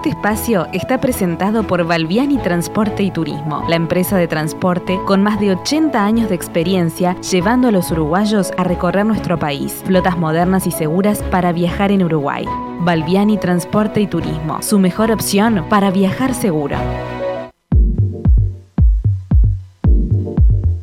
[0.00, 5.38] Este espacio está presentado por Valviani Transporte y Turismo, la empresa de transporte con más
[5.38, 9.82] de 80 años de experiencia llevando a los uruguayos a recorrer nuestro país.
[9.84, 12.46] Flotas modernas y seguras para viajar en Uruguay.
[12.80, 16.78] Valviani Transporte y Turismo, su mejor opción para viajar seguro.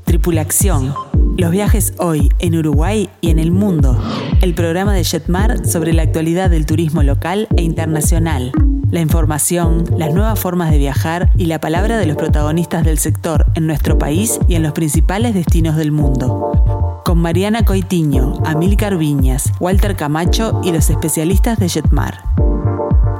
[0.06, 0.94] Tripulación.
[1.38, 4.00] Los viajes hoy en Uruguay y en el mundo.
[4.42, 8.52] El programa de Jetmar sobre la actualidad del turismo local e internacional.
[8.90, 13.46] La información, las nuevas formas de viajar y la palabra de los protagonistas del sector
[13.56, 17.02] en nuestro país y en los principales destinos del mundo.
[17.04, 22.24] Con Mariana Coitiño, Amílcar Viñas, Walter Camacho y los especialistas de Jetmar.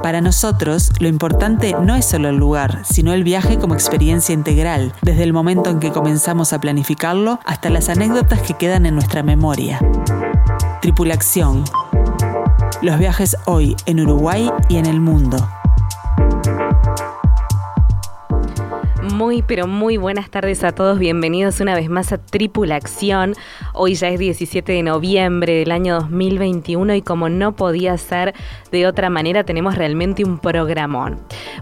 [0.02, 4.94] Para nosotros, lo importante no es solo el lugar, sino el viaje como experiencia integral,
[5.02, 9.22] desde el momento en que comenzamos a planificarlo hasta las anécdotas que quedan en nuestra
[9.22, 9.80] memoria.
[10.80, 11.64] Tripulación.
[12.80, 15.46] Los viajes hoy en Uruguay y en el mundo.
[19.18, 21.00] Muy, pero muy buenas tardes a todos.
[21.00, 23.34] Bienvenidos una vez más a Tripulación.
[23.74, 28.32] Hoy ya es 17 de noviembre del año 2021 y como no podía ser
[28.70, 31.18] de otra manera, tenemos realmente un programón.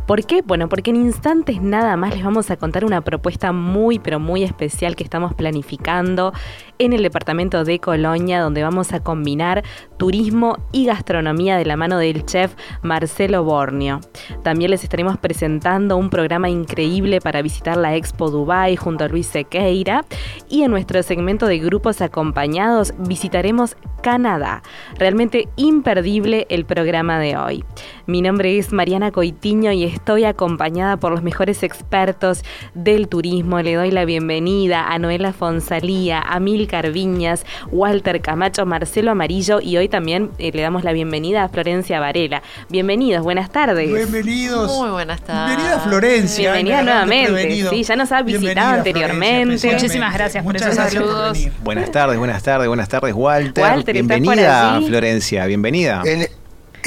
[0.06, 0.42] ¿Por qué?
[0.42, 4.42] Bueno, porque en instantes nada más les vamos a contar una propuesta muy, pero muy
[4.42, 6.34] especial que estamos planificando
[6.78, 9.64] en el departamento de Colonia, donde vamos a combinar
[9.96, 14.00] turismo y gastronomía de la mano del chef Marcelo Bornio.
[14.42, 19.28] También les estaremos presentando un programa increíble para visitar la Expo Dubai junto a Luis
[19.28, 20.04] Sequeira
[20.48, 24.62] y en nuestro segmento de grupos acompañados visitaremos Canadá.
[24.98, 27.64] Realmente imperdible el programa de hoy.
[28.06, 32.44] Mi nombre es Mariana Coitiño y estoy acompañada por los mejores expertos
[32.74, 33.60] del turismo.
[33.62, 39.76] Le doy la bienvenida a Noela Fonsalía, a Mil Carviñas, Walter Camacho, Marcelo Amarillo y
[39.76, 42.42] hoy también eh, le damos la bienvenida a Florencia Varela.
[42.68, 43.92] Bienvenidos, buenas tardes.
[43.92, 44.70] Bienvenidos.
[44.78, 45.56] Muy buenas tardes.
[45.56, 46.52] Bienvenida Florencia.
[46.52, 47.35] Bienvenida nuevamente.
[47.70, 49.72] Sí, ya nos ha visitado anteriormente.
[49.72, 51.38] Muchísimas gracias por esos saludos.
[51.62, 53.62] Buenas tardes, buenas tardes, buenas tardes, Walter.
[53.62, 56.02] Walter, bienvenida, Florencia, bienvenida.
[56.04, 56.26] En,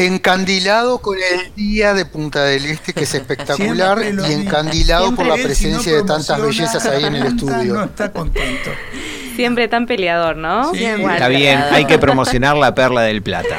[0.05, 5.35] encandilado con el día de Punta del Este, que es espectacular, y encandilado por la
[5.35, 7.73] presencia de tantas bellezas ahí en el estudio.
[7.73, 8.71] No está contento.
[9.35, 10.73] Siempre tan peleador, ¿no?
[10.73, 10.83] Sí.
[10.83, 13.57] Está bien, hay que promocionar la perla del plata.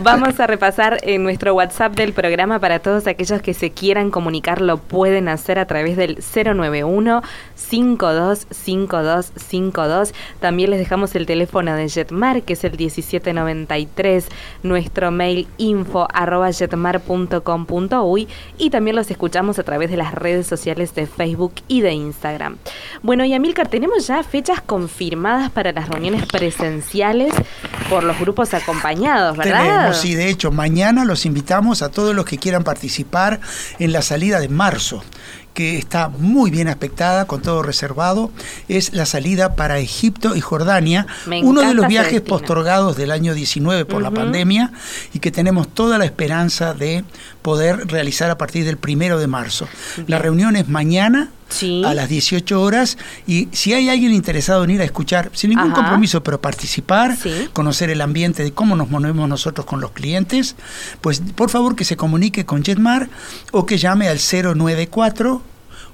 [0.00, 4.60] Vamos a repasar en nuestro WhatsApp del programa para todos aquellos que se quieran comunicar,
[4.60, 7.22] lo pueden hacer a través del 091
[7.70, 10.12] 525252.
[10.40, 14.26] También les dejamos el teléfono de Jetmar, que es el 1793,
[14.62, 20.94] nuestro mail info arroba jetmar.com.uy y también los escuchamos a través de las redes sociales
[20.94, 22.58] de Facebook y de Instagram.
[23.02, 27.34] Bueno, y Amilcar, tenemos ya fechas confirmadas para las reuniones presenciales
[27.90, 29.64] por los grupos acompañados, ¿verdad?
[29.64, 33.40] Tenemos, sí, de hecho, mañana los invitamos a todos los que quieran participar
[33.78, 35.02] en la salida de marzo
[35.58, 38.30] que está muy bien aspectada, con todo reservado,
[38.68, 42.36] es la salida para Egipto y Jordania, Me uno de los viajes destino.
[42.38, 44.70] postergados del año 19 por la pandemia
[45.12, 47.02] y que tenemos toda la esperanza de
[47.42, 49.66] poder realizar a partir del primero de marzo.
[50.06, 51.82] La reunión es mañana Sí.
[51.84, 55.72] a las 18 horas y si hay alguien interesado en ir a escuchar, sin ningún
[55.72, 55.76] Ajá.
[55.76, 57.48] compromiso, pero participar, Sí.
[57.52, 60.56] conocer el ambiente de cómo nos movemos nosotros con los clientes,
[61.00, 63.08] pues por favor que se comunique con Jetmar
[63.52, 65.42] o que llame al 094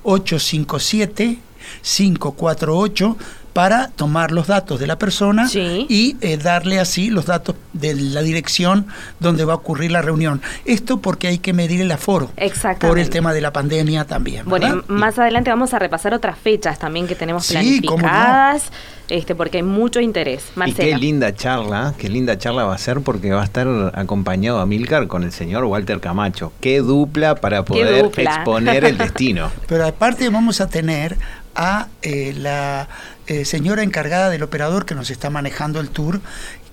[0.02, 1.38] 857
[1.82, 3.16] 548
[3.54, 5.86] para tomar los datos de la persona Sí.
[5.88, 8.86] y eh, darle así los datos de la dirección
[9.20, 10.42] donde va a ocurrir la reunión.
[10.66, 12.86] Esto porque hay que medir el aforo Exactamente.
[12.88, 14.44] por el tema de la pandemia también.
[14.44, 14.84] Bueno, ¿verdad?
[14.88, 18.70] y más adelante vamos a repasar otras fechas también que tenemos Sí, planificadas,
[19.08, 20.44] este, porque hay mucho interés.
[20.56, 20.88] Y Marcelo.
[20.90, 24.66] qué linda charla, qué linda charla va a ser porque va a estar acompañado a
[24.66, 26.52] Milcar con el señor Walter Camacho.
[26.60, 28.24] Qué dupla para poder dupla.
[28.34, 29.50] exponer el destino.
[29.68, 31.16] Pero aparte vamos a tener
[31.54, 32.88] a eh, la
[33.26, 36.20] eh, señora encargada del operador que nos está manejando el tour,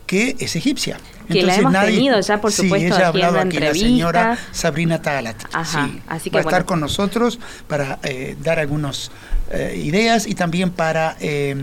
[0.06, 0.98] que es egipcia.
[1.30, 3.74] Que la hemos tenido ya, por sí, supuesto, ella ha en hablado la aquí, la
[3.74, 5.38] señora Sabrina Talat.
[5.54, 6.02] Ajá, sí.
[6.08, 8.60] así que va a estar con nosotros para eh, dar
[9.52, 11.56] algunas ideas y también para eh,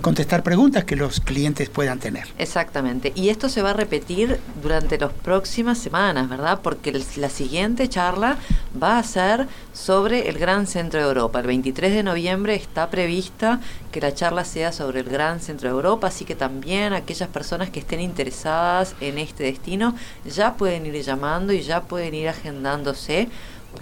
[0.00, 2.28] contestar preguntas que los clientes puedan tener.
[2.38, 3.12] Exactamente.
[3.14, 6.60] Y esto se va a repetir durante las próximas semanas, ¿verdad?
[6.62, 8.38] Porque la siguiente charla
[8.80, 11.40] va a ser sobre el Gran Centro de Europa.
[11.40, 13.60] El 23 de noviembre está prevista
[13.90, 17.70] que la charla sea sobre el Gran Centro de Europa, así que también aquellas personas
[17.70, 23.28] que estén interesadas en este destino ya pueden ir llamando y ya pueden ir agendándose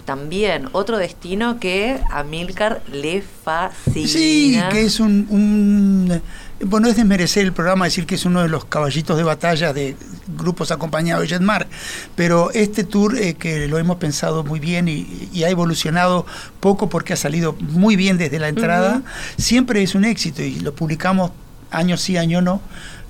[0.03, 4.07] también otro destino que a Milcar le fascina.
[4.07, 6.21] Sí, que es un,
[6.63, 9.95] bueno, es desmerecer el programa decir que es uno de los caballitos de batalla de
[10.27, 11.67] grupos acompañados de Jetmar,
[12.15, 16.25] pero este tour eh, que lo hemos pensado muy bien y, ha evolucionado
[16.59, 19.03] poco porque ha salido muy bien desde la entrada,
[19.37, 21.31] siempre es un éxito y lo publicamos
[21.71, 22.61] año sí, año no,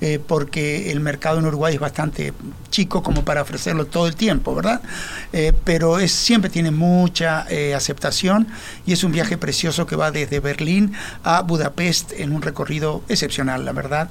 [0.01, 2.33] eh, porque el mercado en Uruguay es bastante
[2.69, 4.81] chico como para ofrecerlo todo el tiempo, ¿verdad?
[5.31, 8.47] Eh, pero es, siempre tiene mucha eh, aceptación
[8.85, 10.93] y es un viaje precioso que va desde Berlín
[11.23, 14.09] a Budapest en un recorrido excepcional, la verdad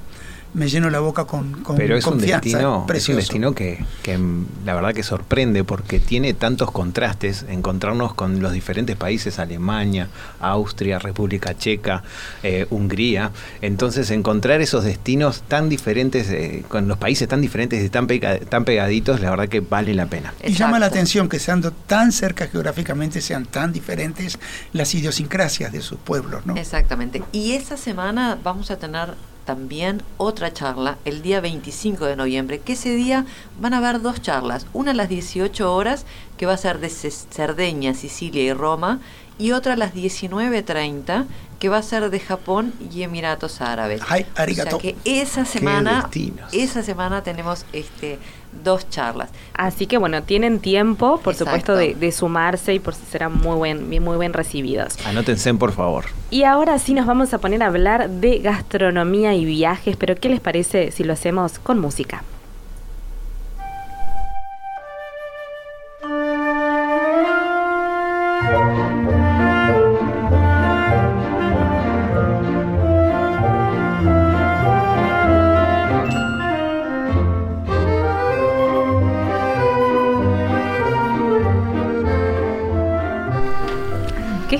[0.55, 4.17] me lleno la boca con, con Pero es un destino, es un destino que, que,
[4.65, 10.07] la verdad que sorprende porque tiene tantos contrastes, encontrarnos con los diferentes países, Alemania,
[10.39, 12.03] Austria, República Checa,
[12.41, 13.31] eh, Hungría.
[13.61, 18.63] Entonces encontrar esos destinos tan diferentes, eh, con los países tan diferentes y tan, tan
[18.63, 20.33] pegaditos, la verdad que vale la pena.
[20.41, 24.39] Y llama la atención que sean tan cerca geográficamente, sean tan diferentes
[24.71, 26.45] las idiosincrasias de sus pueblos.
[26.45, 26.55] ¿no?
[26.55, 27.21] Exactamente.
[27.33, 32.73] Y esta semana vamos a tener también otra charla el día 25 de noviembre, que
[32.73, 33.25] ese día
[33.59, 36.05] van a haber dos charlas, una a las 18 horas,
[36.37, 38.99] que va a ser de Cerdeña, Sicilia y Roma,
[39.37, 41.25] y otra a las 19.30,
[41.59, 44.01] que va a ser de Japón y Emiratos Árabes.
[44.07, 44.77] Ay, arigato.
[44.77, 46.09] O sea que esa semana,
[46.51, 48.19] esa semana tenemos este
[48.63, 49.29] dos charlas.
[49.53, 53.89] Así que bueno, tienen tiempo, por supuesto, de, sumarse y por si serán muy buen,
[54.03, 54.97] muy bien recibidos.
[55.05, 56.05] Anótense, por favor.
[56.29, 60.29] Y ahora sí nos vamos a poner a hablar de gastronomía y viajes, pero ¿qué
[60.29, 62.23] les parece si lo hacemos con música?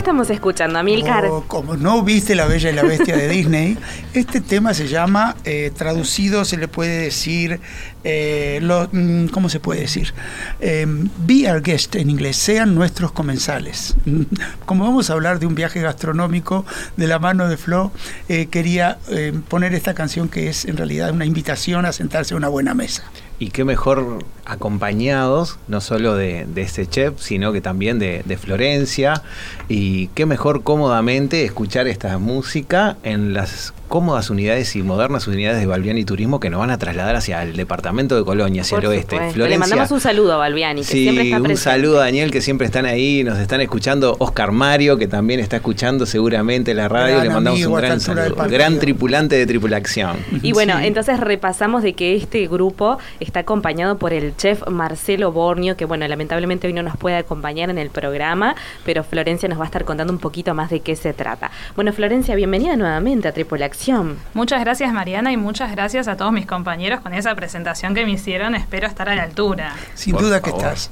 [0.06, 1.26] Estamos escuchando, Amilcar?
[1.48, 3.76] como no viste La Bella y la Bestia de Disney,
[4.14, 7.60] este tema se llama, eh, traducido se le puede decir,
[8.04, 10.14] eh, lo, mm, ¿cómo se puede decir?
[10.60, 13.96] Em, be our guest en inglés, sean nuestros comensales.
[14.68, 16.68] Como vamos a hablar de un viaje gastronómico
[16.98, 17.92] de la mano de Flo,
[18.30, 19.00] eh, quería
[19.50, 23.06] poner esta canción que es en realidad una invitación a sentarse a una buena mesa.
[23.40, 29.24] Y qué mejor acompañados, no solo de, este chef, sino que también de, Florencia.
[29.70, 35.68] Y qué mejor cómodamente escuchar esta música en las cómodas unidades y modernas unidades de
[35.68, 39.16] Balbiani Turismo que nos van a trasladar hacia el departamento de Colonia, hacia el oeste.
[39.16, 41.52] Florencia, Le mandamos un saludo a Balbiani, que siempre está presente.
[41.52, 44.16] Un saludo a Daniel, que siempre están ahí, nos están escuchando.
[44.20, 47.24] Oscar Mario, que también está escuchando seguramente la radio.
[47.24, 48.36] Le mandamos un gran saludo.
[48.50, 50.18] Gran tripulante de tripulación.
[50.42, 55.78] Y bueno, entonces repasamos de que este grupo está acompañado por el chef Marcelo Bornio,
[55.78, 59.64] que bueno, lamentablemente hoy no nos puede acompañar en el programa, pero Florencia nos va
[59.64, 61.52] a estar contando un poquito más de qué se trata.
[61.76, 64.18] Bueno, Florencia, bienvenida nuevamente a Tripulación.
[64.34, 68.12] Muchas gracias Mariana y muchas gracias a todos mis compañeros con esa presentación que me
[68.12, 68.56] hicieron.
[68.56, 69.74] Espero estar a la altura.
[69.94, 70.90] Sin duda que estás.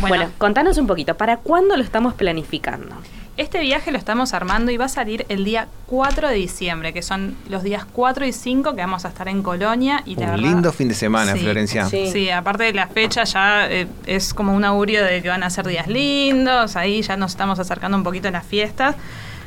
[0.00, 2.96] bueno, contanos un poquito, ¿para cuándo lo estamos planificando?
[3.38, 7.02] Este viaje lo estamos armando y va a salir el día 4 de diciembre, que
[7.02, 10.02] son los días 4 y 5 que vamos a estar en Colonia.
[10.04, 11.86] Y un lindo fin de semana, Florencia.
[11.86, 12.28] Sí.
[12.30, 15.68] aparte de la fecha ya eh, es como un augurio de que van a ser
[15.68, 18.96] días lindos, ahí ya nos estamos acercando un poquito a las fiestas.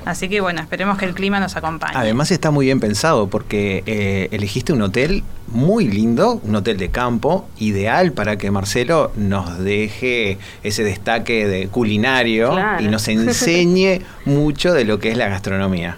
[0.06, 1.94] Así que bueno, esperemos que el clima nos acompañe.
[1.96, 6.90] Además está muy bien pensado porque eh, elegiste un hotel muy lindo, un hotel de
[6.90, 14.74] campo, ideal para que Marcelo nos deje ese destaque de culinario y nos enseñe mucho
[14.74, 15.98] de lo que es la gastronomía.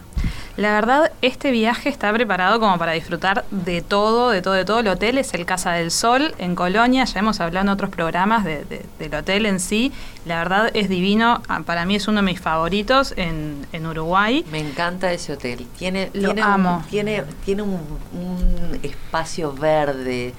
[0.55, 4.79] La verdad, este viaje está preparado como para disfrutar de todo, de todo, de todo.
[4.81, 7.05] El hotel es el Casa del Sol en Colonia.
[7.05, 9.91] Ya hemos hablado en otros programas del hotel en sí.
[10.25, 11.41] La verdad es divino.
[11.47, 14.45] Ah, para mí es uno de mis favoritos en, Uruguay.
[14.51, 15.65] Me encanta ese hotel.
[15.77, 16.77] Tiene, Lo tiene amo.
[16.77, 17.79] Un, tiene, tiene un,
[18.13, 20.33] un espacio verde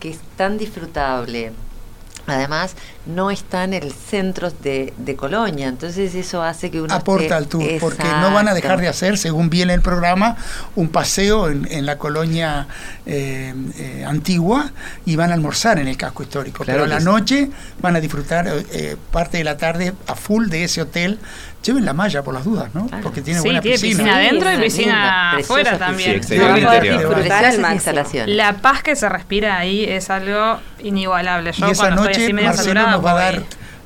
[0.00, 1.52] que es tan disfrutable
[2.28, 2.74] Además,
[3.06, 6.94] no está en el centro de, Colonia, entonces eso hace que uno...
[6.94, 10.36] Aporta al tour, porque no van a dejar de hacer, según viene el programa,
[10.76, 12.68] un paseo en, la colonia
[13.06, 14.70] eh, eh, antigua
[15.06, 16.64] y van a almorzar en el casco histórico.
[16.66, 20.64] Pero a la noche van a disfrutar eh, parte de la tarde a full de
[20.64, 21.18] ese hotel
[21.62, 22.86] lleven la malla por las dudas, ¿no?
[23.02, 24.16] Porque tiene buena tiene piscina.
[24.16, 26.20] adentro y piscina afuera también.
[28.26, 31.52] La paz que se respira ahí es algo inigualable.
[31.52, 33.42] Yo y esa noche Marcelo nos va a dar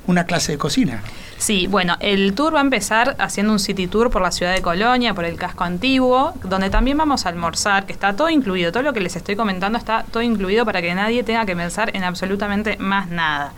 [0.07, 1.03] una clase de cocina.
[1.39, 4.63] Sí, bueno, el tour va a empezar haciendo un city tour por la ciudad de
[4.63, 8.71] Colonia, por el casco antiguo, donde también vamos a almorzar, que está todo incluido.
[8.71, 11.91] Todo lo que les estoy comentando está todo incluido para que nadie tenga que pensar
[11.97, 13.53] en absolutamente más nada.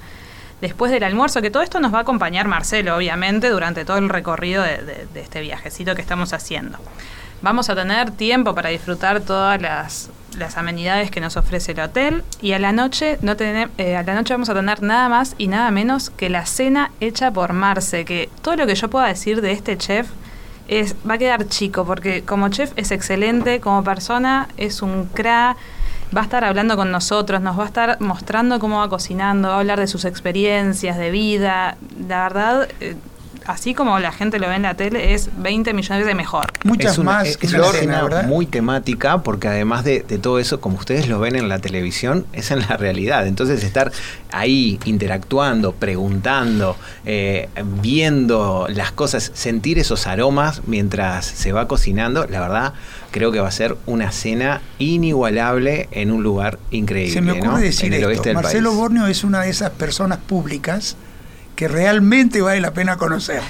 [0.65, 4.09] Después del almuerzo, que todo esto nos va a acompañar Marcelo, obviamente, durante todo el
[4.09, 6.79] recorrido de, este viajecito que estamos haciendo.
[7.43, 10.09] Vamos a tener tiempo para disfrutar todas las,
[10.57, 14.35] amenidades que nos ofrece el hotel y a la noche no eh, a la noche
[14.35, 18.29] vamos a tener nada más y nada menos que la cena hecha por Marce, que
[18.43, 20.09] todo lo que yo pueda decir de este chef
[20.67, 25.57] es va a quedar chico porque como chef es excelente, como persona es un cra
[26.15, 29.57] va a estar hablando con nosotros, nos va a estar mostrando cómo va cocinando, va
[29.57, 31.77] a hablar de sus experiencias de vida.
[32.09, 32.97] La verdad, eh,
[33.47, 36.47] así como la gente lo ve en la tele, es 20 millones de mejor.
[36.65, 37.27] Muchas más.
[37.27, 41.49] Es, una escena muy temática porque además de, todo eso, como ustedes lo ven en
[41.49, 43.27] la televisión, es en la realidad.
[43.27, 43.93] Entonces estar
[44.31, 47.49] ahí interactuando, preguntando, eh,
[47.81, 52.75] viendo las cosas, sentir esos aromas mientras se va cocinando, la verdad
[53.15, 57.13] creo que va a ser una cena inigualable en un lugar increíble.
[57.13, 60.97] Se me ocurre decir esto, Marcelo Borneo es una de esas personas públicas
[61.55, 63.41] que realmente vale la pena conocer.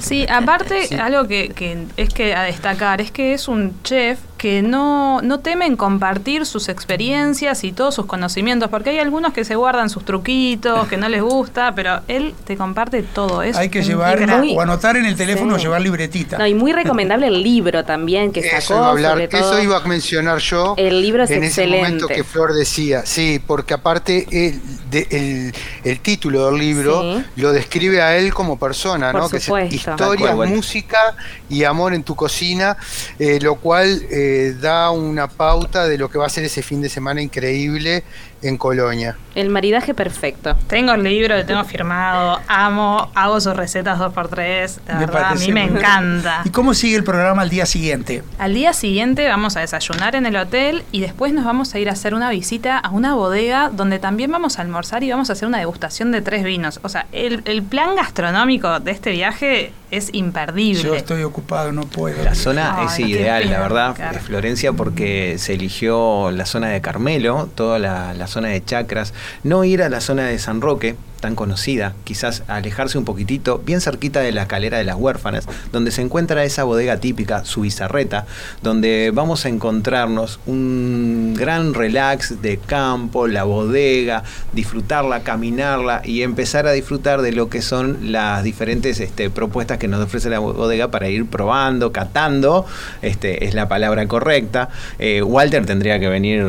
[0.00, 4.60] Sí, aparte, algo que, que, es que a destacar es que es un chef que
[4.60, 9.54] no, no temen compartir sus experiencias y todos sus conocimientos, porque hay algunos que se
[9.54, 13.58] guardan sus truquitos, que no les gusta, pero él te comparte todo eso.
[13.58, 16.36] Hay que llevar o anotar en el teléfono o llevar libretita.
[16.36, 18.58] No, y muy recomendable el libro también que sacó.
[18.58, 20.74] Eso iba a, hablar, eso iba a mencionar yo.
[20.76, 24.60] El libro es en ese momento que Flor decía, sí, porque aparte el,
[24.90, 29.30] de, el, título del libro lo describe a él como persona, ¿no?
[29.30, 31.16] Que es historia, música
[31.48, 32.76] y amor en tu cocina,
[33.18, 36.80] eh, lo cual eh, da una pauta de lo que va a ser ese fin
[36.80, 38.04] de semana increíble
[38.42, 39.16] en Colonia.
[39.34, 40.56] El maridaje perfecto.
[40.68, 45.24] Tengo el libro, lo tengo firmado, amo, hago sus recetas dos por tres, la verdad,
[45.32, 46.42] a mí me encanta.
[46.44, 48.22] ¿Y cómo sigue el programa al día siguiente?
[48.38, 51.88] Al día siguiente vamos a desayunar en el hotel y después nos vamos a ir
[51.88, 55.32] a hacer una visita a una bodega donde también vamos a almorzar y vamos a
[55.32, 56.80] hacer una degustación de tres vinos.
[56.82, 60.82] O sea, el, plan gastronómico de este viaje es imperdible.
[60.82, 62.22] Yo estoy ocupado, no puedo.
[62.22, 67.48] La zona es ideal, la verdad, de Florencia, porque se eligió la zona de Carmelo,
[67.54, 71.36] toda la, la zona de chacras, no ir a la zona de San Roque, tan
[71.36, 76.02] conocida, quizás alejarse un poquitito, bien cerquita de la calera de las huérfanas, donde se
[76.02, 78.26] encuentra esa bodega típica, su bizarreta,
[78.60, 86.66] donde vamos a encontrarnos un gran relax de campo, la bodega, disfrutarla, caminarla y empezar
[86.66, 90.90] a disfrutar de lo que son las diferentes este, propuestas que nos ofrece la bodega
[90.90, 92.66] para ir probando, catando,
[93.00, 94.68] este, es la palabra correcta.
[94.98, 96.44] Eh, Walter tendría que venir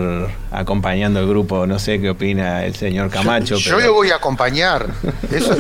[0.51, 3.55] acompañando el grupo, no sé qué opina el señor Camacho.
[3.55, 4.64] Yo, yo voy a acompañar
[5.31, 5.55] eso,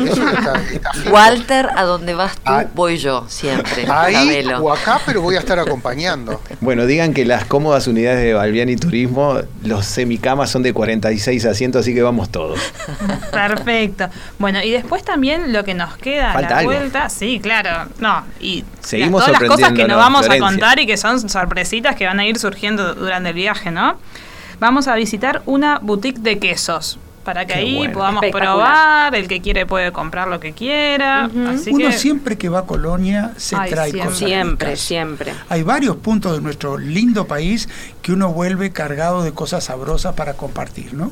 [1.11, 2.65] Walter, a donde vas tú, ah.
[2.73, 3.85] voy yo, siempre.
[3.89, 6.41] Ahí o acá, pero voy a estar acompañando.
[6.61, 11.81] Bueno, digan que las cómodas unidades de Balbiani Turismo, los semicamas son de 46 asientos,
[11.81, 12.59] así que vamos todos.
[13.31, 14.09] Perfecto.
[14.39, 18.63] Bueno, y después también lo que nos queda a la vuelta, sí, claro, no, y
[18.81, 22.19] Seguimos todas las cosas que nos vamos a contar y que son sorpresitas que van
[22.19, 23.97] a ir surgiendo durante el viaje, ¿no?
[24.59, 29.65] Vamos a visitar una boutique de quesos para que ahí podamos probar, el que quiere
[29.65, 31.29] puede comprar lo que quiera.
[31.33, 35.33] Uno siempre que va a Colonia se trae siempre, cosas Siempre, siempre.
[35.49, 37.67] Hay varios puntos de nuestro lindo país
[38.01, 41.11] que uno vuelve cargado de cosas sabrosas para compartir, ¿no?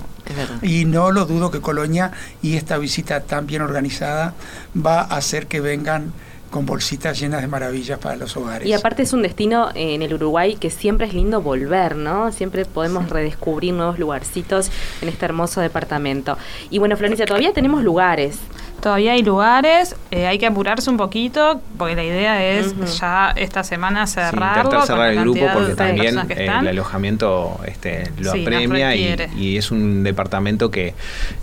[0.62, 4.36] Y no lo dudo que Colonia y esta visita tan bien organizada
[4.74, 6.13] va a hacer que vengan
[6.53, 8.67] con bolsitas llenas de maravillas para los hogares.
[8.67, 12.31] Y aparte es un destino en el Uruguay que siempre es lindo volver, ¿no?
[12.31, 14.69] Siempre podemos redescubrir nuevos lugarcitos
[15.01, 16.38] en este hermoso departamento.
[16.69, 18.38] Y bueno, Florencia, todavía tenemos lugares.
[18.84, 23.63] Todavía hay lugares, eh, hay que apurarse un poquito, porque la idea es ya esta
[23.63, 24.82] semana cerrarlo.
[24.82, 30.70] Sí, cerrar el grupo porque también el alojamiento este, lo apremia y, es un departamento
[30.70, 30.96] que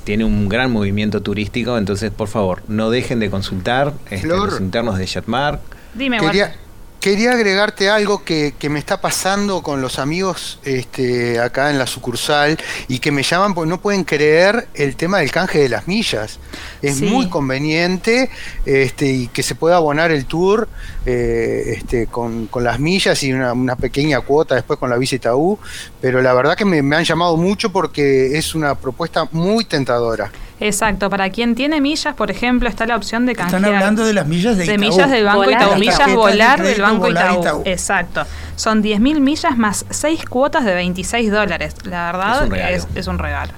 [0.05, 4.99] tiene un gran movimiento turístico, entonces por favor, no dejen de consultar este, los internos
[4.99, 5.61] de Jetmark.
[5.95, 6.55] Dime, Quería
[7.03, 12.99] agregarte algo que, me está pasando con los amigos este, acá en la sucursal y
[12.99, 16.39] que me llaman porque no pueden creer el tema del canje de las millas.
[16.83, 18.31] Es muy conveniente
[18.67, 20.69] este, y que se pueda abonar el tour
[21.07, 25.59] eh, este, con, las millas y una, pequeña cuota después con la visita U,
[26.01, 30.31] pero la verdad que me, me han llamado mucho porque es una propuesta muy tentadora.
[30.61, 33.63] Exacto, para quien tiene millas, por ejemplo, está la opción de canjear.
[33.63, 37.09] Están hablando de las millas de, de millas del Banco Itaú, millas volar del Banco
[37.09, 37.63] Itaú.
[37.65, 38.27] Exacto.
[38.57, 41.75] Son 10.000 millas más 6 cuotas de 26 dólares.
[41.85, 43.53] La verdad es un, regalo.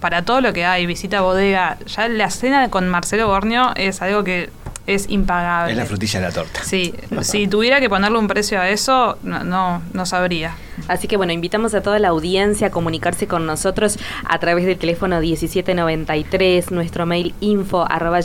[0.00, 4.24] Para todo lo que hay, visita bodega, ya la cena con Marcelo Borneo es algo
[4.24, 4.50] que
[4.88, 5.72] es impagable.
[5.72, 6.60] Es la frutilla de la torta.
[6.64, 10.54] Sí, si tuviera que ponerle un precio a eso, no, no, no sabría.
[10.88, 14.78] Así que bueno, invitamos a toda la audiencia a comunicarse con nosotros a través del
[14.78, 18.18] teléfono 1793, nuestro mail info arroba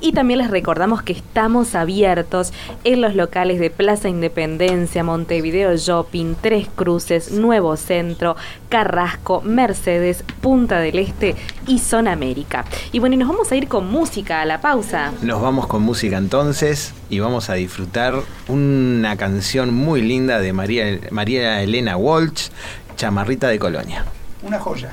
[0.00, 2.52] y también les recordamos que estamos abiertos
[2.84, 8.36] en los locales de Plaza Independencia, Montevideo Shopping, Tres Cruces, Nuevo Centro,
[8.70, 11.36] Carrasco, Mercedes, Punta del Este
[11.66, 12.64] y Zona América.
[12.92, 15.12] Y bueno, y nos vamos a ir con música a la pausa.
[15.20, 18.14] Nos vamos con música entonces y vamos a disfrutar
[18.48, 22.48] una canción muy linda de María, María Elena Walsh,
[22.96, 24.06] Chamarrita de Colonia.
[24.42, 24.90] Una joya.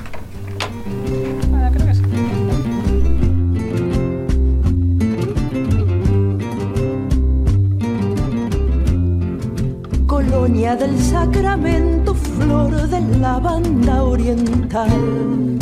[10.07, 15.58] Colonia del Sacramento, flor de la banda oriental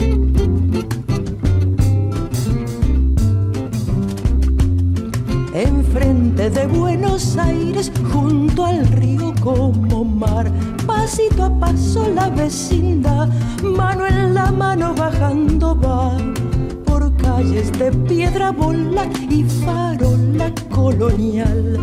[5.56, 10.52] enfrente de Buenos Aires, junto al río como mar.
[10.86, 13.30] Pasito a paso la vecindad,
[13.64, 16.18] mano en la mano bajando va.
[16.86, 21.80] Por calles de piedra bola y farola colonial.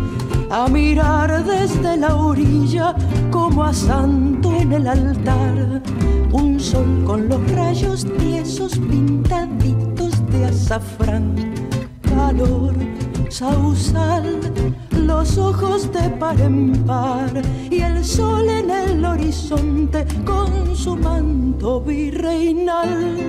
[0.55, 2.95] A mirar desde la orilla
[3.31, 5.81] como a santo en el altar.
[6.31, 11.33] Un sol con los rayos tiesos pintaditos de azafrán.
[12.03, 12.75] Calor
[13.29, 14.39] sausal,
[14.91, 17.41] los ojos de par en par
[17.71, 23.23] y el sol en el horizonte con su manto virreinal.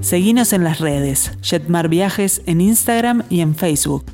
[0.00, 4.13] Seguinos en las redes, Jetmar Viajes en Instagram y en Facebook.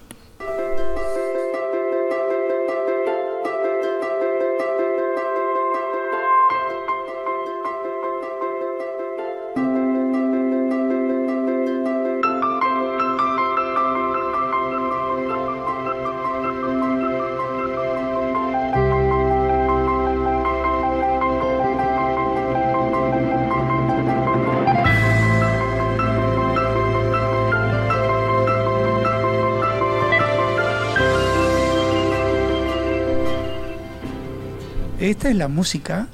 [35.02, 36.06] Esta es la música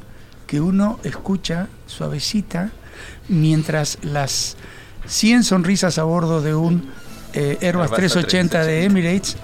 [0.46, 2.70] que uno escucha suavecita
[3.28, 4.56] mientras las
[5.06, 6.90] 100 sonrisas a bordo de un
[7.34, 9.36] eh, Airbus 380 de Emirates,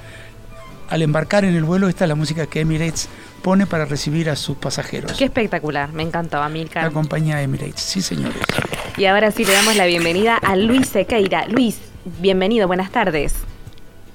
[0.89, 3.11] al embarcar en el vuelo, esta es la música que Emirates
[3.43, 5.13] pone para recibir a sus pasajeros.
[5.13, 6.85] Qué espectacular, me encantó, Amilcar.
[6.85, 8.41] La compañía Emirates, sí señores.
[8.97, 11.49] Y ahora sí le damos la bienvenida a Luis Sequeira.
[11.49, 11.81] Luis,
[12.19, 13.35] bienvenido, buenas tardes.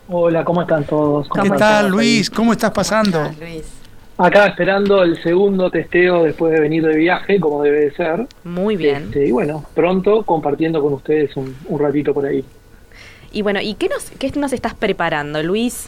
[0.08, 1.28] Hola, ¿cómo están todos?
[1.30, 2.32] ¿Qué tal, Luis?
[2.32, 3.32] ¿Cómo estás pasando?
[3.40, 3.79] Luis.
[4.20, 8.28] Acá esperando el segundo testeo después de venir de viaje, como debe de ser.
[8.44, 9.04] Muy bien.
[9.04, 12.44] Este, y bueno, pronto compartiendo con ustedes un, ratito por ahí.
[13.32, 15.88] Y bueno, ¿y qué nos, qué nos estás preparando, Luis?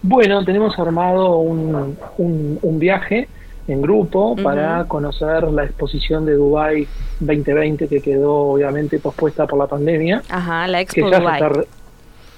[0.00, 3.26] Bueno, tenemos armado un, un, viaje
[3.66, 6.86] en grupo para conocer la exposición de Dubai
[7.18, 10.22] 2020 que quedó obviamente pospuesta por la pandemia.
[10.28, 11.42] Ajá, la Expo Dubai.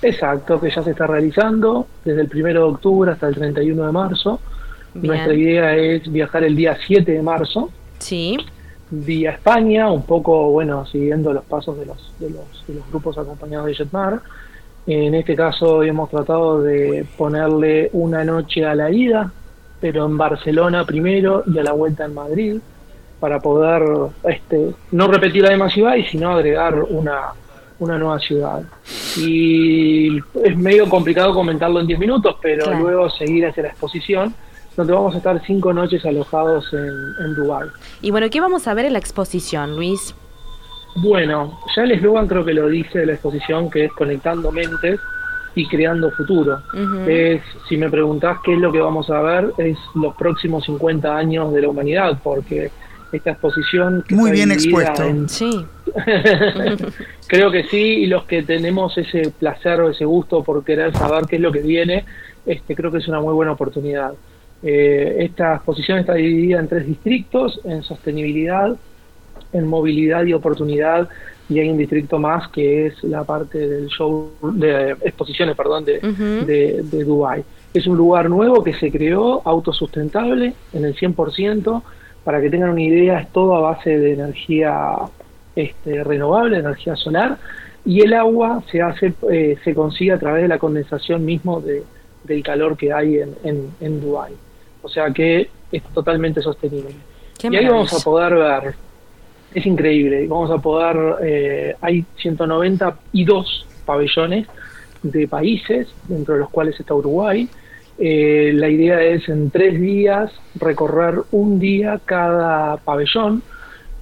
[0.09, 3.93] Exacto, que ya se está realizando desde el 1 de octubre hasta el 31 de
[3.93, 4.41] marzo.
[4.95, 7.71] Nuestra idea es viajar el día 7 de marzo.
[7.99, 8.37] Sí.
[8.91, 13.19] Vía España, un poco, bueno, siguiendo los pasos de los, de los, de los grupos
[13.19, 14.21] acompañados de Jetmar.
[14.87, 19.33] En este caso hemos tratado de ponerle una noche a la ida,
[19.81, 22.59] pero en Barcelona primero y a la vuelta en Madrid,
[23.19, 23.83] para poder
[24.25, 27.33] este, no repetir la de Masivay, sino agregar una,
[27.85, 28.63] una nueva ciudad.
[29.17, 34.35] Y es medio complicado comentarlo en 10 minutos, pero luego seguir hacia la exposición,
[34.77, 37.69] donde vamos a estar cinco noches alojados en, en Dubái.
[38.03, 40.15] Y bueno, ¿qué vamos a ver en la exposición, Luis?
[40.97, 45.01] Bueno, ya el eslogan creo que lo dice de la exposición, que es Conectando Mentes
[45.55, 46.61] y Creando Futuro.
[47.07, 51.17] Es, si me preguntás qué es lo que vamos a ver, es los próximos 50
[51.17, 52.71] años de la humanidad, porque
[53.17, 54.05] esta exposición...
[54.11, 55.03] Muy bien expuesto.
[55.29, 55.67] sí.
[57.27, 61.25] creo que sí, y los que tenemos ese placer o ese gusto por querer saber
[61.27, 62.05] qué es lo que viene,
[62.47, 64.15] este, creo que es una muy buena oportunidad.
[64.63, 68.77] Eh, esta exposición está dividida en tres distritos, en sostenibilidad,
[69.53, 71.09] en movilidad y oportunidad,
[71.49, 76.01] y hay un distrito más que es la parte del show, de exposiciones, perdón, de,
[76.83, 77.45] de, Dubai.
[77.75, 81.83] Es un lugar nuevo que se creó, autosustentable, en el 100%,
[82.25, 84.97] para que tengan una idea, es todo a base de energía
[85.55, 87.39] este, renovable, energía solar,
[87.85, 91.83] y el agua se hace, eh, se consigue a través de la condensación mismo de,
[92.25, 94.33] del calor que hay en, en, en Dubái.
[94.83, 96.91] O sea que es totalmente sostenible.
[97.43, 98.75] y ahí vamos a poder ver,
[99.55, 104.47] es increíble, vamos a poder, eh, hay 192 pabellones
[105.03, 107.49] de países, dentro de los cuales está Uruguay.
[107.99, 113.43] Eh, la idea es en tres días recorrer un día cada pabellón,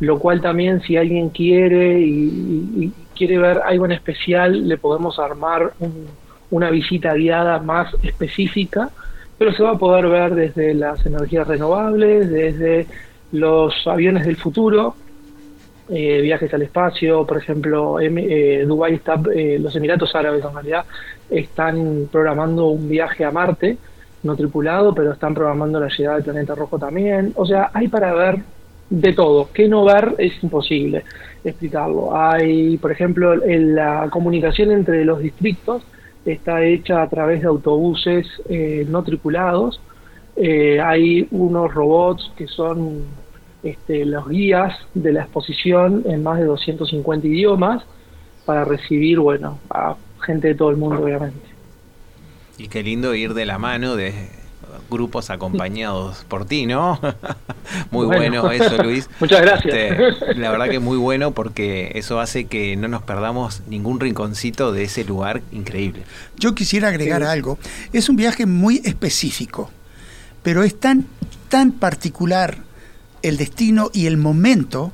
[0.01, 5.75] lo cual también si alguien quiere y, quiere ver algo en especial, le podemos armar
[6.51, 8.91] una visita guiada más específica
[9.43, 12.87] pero se va a poder ver desde las energías renovables, desde
[13.33, 14.95] los aviones del futuro,
[15.89, 20.85] eh, viajes al espacio, por ejemplo, eh, Dubái está, eh, los Emiratos Árabes en realidad
[21.33, 23.79] están programando un viaje a Marte,
[24.23, 27.33] no tripulado, pero están programando la llegada del planeta rojo también.
[27.37, 28.39] O sea, hay para ver
[28.91, 29.49] de todo.
[29.53, 30.15] ¿Qué no ver?
[30.19, 31.05] Es imposible
[31.45, 32.17] explicarlo.
[32.17, 35.83] Hay, por ejemplo, en la comunicación entre los distritos
[36.25, 39.81] está hecha a través de autobuses eh, no tripulados.
[40.37, 43.05] Eh, hay unos robots que son
[43.63, 47.85] este, los guías de la exposición en más de 250 idiomas
[48.45, 51.41] para recibir, bueno, a gente de todo el mundo, obviamente.
[52.59, 54.43] Y qué lindo ir de la mano de
[54.91, 57.01] grupos acompañados por ti, ¿no?
[57.91, 58.51] muy bueno.
[58.51, 59.09] eso, Luis.
[59.21, 59.75] Muchas gracias.
[59.75, 64.73] Este, la verdad que muy bueno porque eso hace que no nos perdamos ningún rinconcito
[64.73, 66.03] de ese lugar increíble.
[66.39, 67.59] Yo quisiera agregar algo.
[67.93, 69.71] Es un viaje muy específico,
[70.43, 71.07] pero es tan,
[71.49, 72.59] tan particular
[73.23, 74.93] el destino y el momento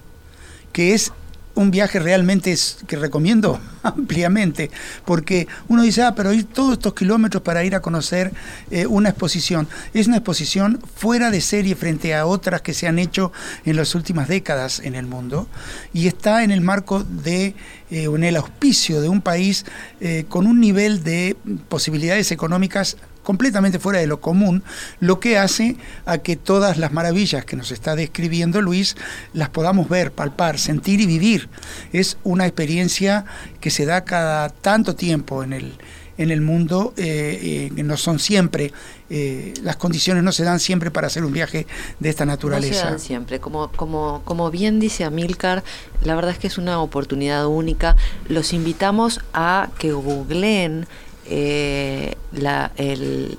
[0.73, 1.13] que es
[1.59, 4.71] un viaje realmente es, que recomiendo ampliamente,
[5.05, 8.33] porque uno dice, ah, pero ir todos estos kilómetros para ir a conocer
[8.71, 9.67] eh, una exposición.
[9.93, 13.33] Es una exposición fuera de serie frente a otras que se han hecho
[13.65, 15.49] en las últimas décadas en el mundo
[15.93, 17.57] y está en el marco de,
[17.91, 19.65] eh, en el auspicio de un país
[20.01, 21.37] eh, con un nivel de
[21.69, 22.97] posibilidades económicas
[23.29, 24.63] completamente fuera de lo común,
[25.01, 28.97] lo que hace a que todas las maravillas que nos está describiendo Luis
[29.35, 31.51] las podamos ver, palpar, sentir y vivir.
[31.93, 33.27] Es una experiencia
[33.61, 35.75] que se da cada tanto tiempo en el,
[36.17, 38.73] en el mundo, eh, eh, no son siempre,
[39.11, 41.67] eh, las condiciones no se dan siempre para hacer un viaje
[42.01, 42.77] de esta naturaleza.
[42.77, 45.63] No se dan siempre, como, como, como bien dice Amilcar,
[46.03, 47.95] la verdad es que es una oportunidad única.
[48.27, 50.87] Los invitamos a que googleen
[51.31, 53.39] eh, la, el,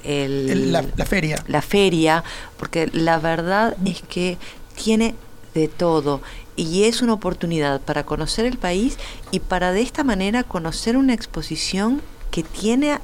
[0.72, 1.44] la, feria.
[1.48, 2.24] La feria,
[2.58, 4.38] porque la verdad es que
[4.76, 5.16] tiene
[5.54, 6.22] de todo
[6.56, 8.98] y es una oportunidad para conocer el país
[9.32, 13.00] y para de esta manera conocer una exposición que tiene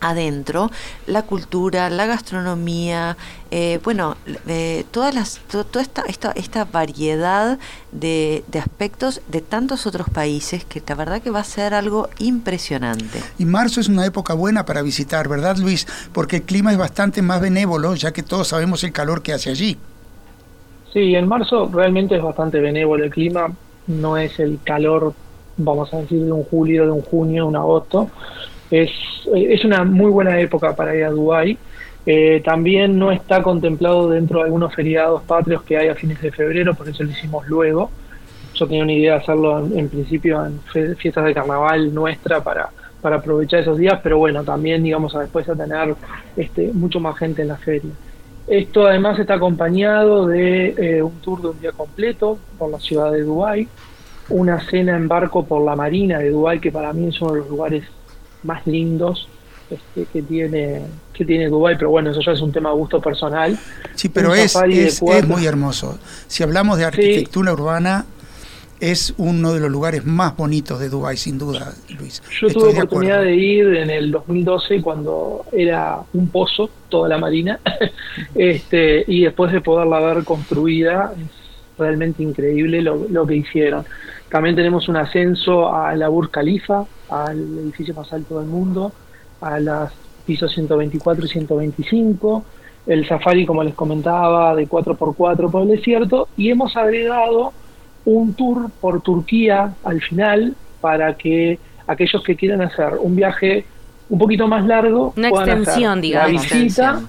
[0.00, 0.70] adentro
[1.06, 3.16] la cultura, la gastronomía,
[3.50, 7.58] eh, bueno, eh, todas las, toda esta, esta, esta variedad
[7.92, 12.08] de, de, aspectos de tantos otros países que la verdad que va a ser algo
[12.18, 13.20] impresionante.
[13.38, 15.86] Y marzo es una época buena para visitar, ¿verdad Luis?
[16.12, 19.50] Porque el clima es bastante más benévolo, ya que todos sabemos el calor que hace
[19.50, 19.78] allí.
[20.92, 23.52] Sí, en marzo realmente es bastante benévolo el clima,
[23.86, 25.14] no es el calor,
[25.56, 28.10] vamos a decir, de un julio, de un junio, un agosto
[28.70, 28.90] es,
[29.34, 31.58] es una muy buena época para ir a Dubái.
[32.06, 36.30] Eh, también no está contemplado dentro de algunos feriados patrios que hay a fines de
[36.30, 37.90] febrero, por eso lo hicimos luego.
[38.54, 40.60] Yo tenía una idea de hacerlo en, principio en
[40.96, 42.70] fiestas de carnaval nuestra para,
[43.02, 45.94] para aprovechar esos días, pero bueno, también íbamos a después a tener
[46.36, 47.90] este, mucho más gente en la feria.
[48.46, 53.12] Esto además está acompañado de eh, un tour de un día completo por la ciudad
[53.12, 53.68] de Dubái,
[54.30, 57.40] una cena en barco por la marina de Dubái, que para mí es uno de
[57.40, 57.84] los lugares
[58.42, 59.28] más lindos
[59.70, 63.00] este, que tiene que tiene Dubái, pero bueno, eso ya es un tema de gusto
[63.00, 63.58] personal.
[63.94, 65.98] Sí, pero es, es, muy hermoso.
[66.28, 68.06] Si hablamos de arquitectura urbana,
[68.80, 72.22] es uno de los lugares más bonitos de Dubái, sin duda, Luis.
[72.40, 77.58] Yo tuve oportunidad de, ir en el 2012 cuando era un pozo, toda la marina,
[78.34, 83.84] este, y después de poderla ver construida, es realmente increíble lo, que hicieron.
[84.30, 88.92] También tenemos un ascenso a la Burj Khalifa, al edificio más alto del mundo,
[89.40, 89.92] a las
[90.26, 92.44] pisos 124 y 125,
[92.86, 97.52] el safari, como les comentaba, de 4x4 por el desierto, y hemos agregado
[98.04, 103.64] un tour por Turquía al final para que aquellos que quieran hacer un viaje
[104.10, 105.12] un poquito más largo.
[105.16, 106.46] Una extensión, digamos.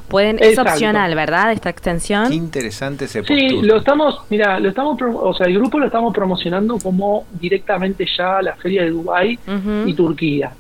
[0.08, 1.52] Pueden, es opcional, ¿verdad?
[1.52, 2.30] Esta extensión.
[2.30, 6.14] Qué interesante ese Sí, lo estamos, mira, lo estamos, o sea, el grupo lo estamos
[6.14, 9.40] promocionando como directamente ya la feria de Dubai
[9.86, 10.52] y Turquía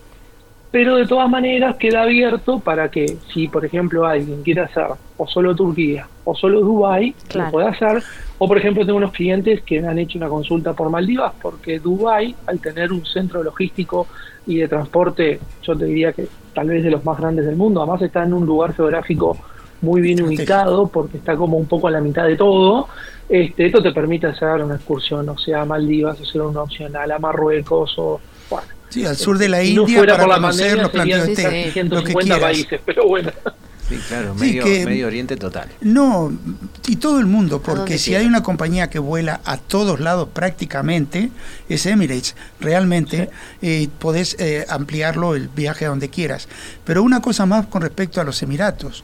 [0.72, 4.86] pero de todas maneras queda abierto para que si por ejemplo alguien quiere hacer
[5.18, 8.04] o solo Turquía o solo Dubai lo pueda hacer
[8.38, 12.36] o por ejemplo tengo unos clientes que han hecho una consulta por Maldivas porque Dubai
[12.46, 14.08] al tener un centro logístico
[14.50, 17.82] y de transporte yo te diría que tal vez de los más grandes del mundo.
[17.82, 19.38] Además está en un lugar geográfico
[19.82, 22.88] muy bien ubicado porque está como un poco a la mitad de todo.
[23.30, 27.12] Este esto te permite hacer una excursión o sea a Maldivas o sea una opcional
[27.12, 31.72] a Marruecos o bueno Sí, al sur de la India para conocer los planteos de
[31.72, 33.32] 150 países, pero bueno.
[33.90, 35.70] Sí, claro, medio, Oriente total.
[35.82, 36.32] No,
[36.88, 41.32] y todo el mundo, porque si hay una compañía que vuela a todos lados prácticamente,
[41.68, 42.36] es Emirates.
[42.60, 43.30] Realmente
[43.62, 46.48] eh, podés eh, ampliarlo el viaje a donde quieras.
[46.86, 49.04] Pero una cosa más con respecto a los Emiratos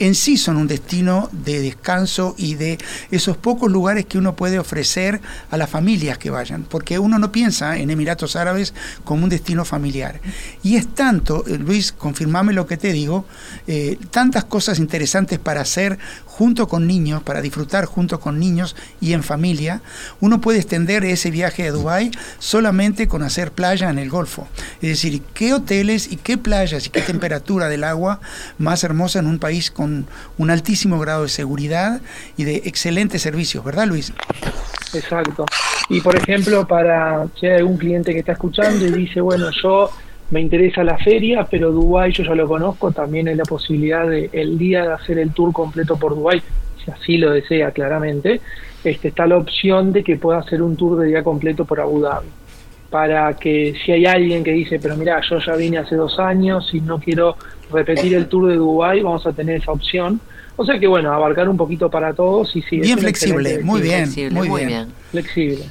[0.00, 2.78] en sí son un destino de descanso y de
[3.10, 7.30] esos pocos lugares que uno puede ofrecer a las familias que vayan, porque uno no
[7.30, 10.20] piensa en Emiratos Árabes como un destino familiar.
[10.62, 13.26] Y es tanto, eh, Luis, confirmame lo que te digo,
[13.66, 19.12] eh, tantas cosas interesantes para hacer junto con niños, para disfrutar junto con niños y
[19.12, 19.82] en familia,
[20.20, 24.48] uno puede extender ese viaje a Dubái solamente con hacer playa en el Golfo.
[24.80, 28.20] Es decir, qué hoteles y qué playas y qué temperatura del agua
[28.56, 29.89] más hermosa en un país con
[30.38, 32.00] un altísimo grado de seguridad
[32.36, 34.12] y de excelentes servicios, ¿verdad Luis?
[34.94, 35.44] Exacto.
[35.88, 39.90] Y por ejemplo, para si hay algún cliente que está escuchando y dice, bueno, yo
[40.30, 44.30] me interesa la feria, pero Dubái yo ya lo conozco, también hay la posibilidad de
[44.32, 46.40] el día de hacer el tour completo por Dubái,
[46.84, 48.40] si así lo desea claramente,
[48.84, 52.00] este, está la opción de que pueda hacer un tour de día completo por Abu
[52.00, 52.28] Dhabi.
[52.88, 56.70] Para que si hay alguien que dice, pero mira, yo ya vine hace dos años
[56.72, 57.36] y no quiero
[57.72, 60.20] repetir el tour de Dubái, vamos a tener esa opción.
[60.56, 62.80] O sea que bueno, abarcar un poquito para todos y sí.
[62.80, 64.92] Bien flexible, muy bien, muy, bien.
[65.10, 65.64] Flexible.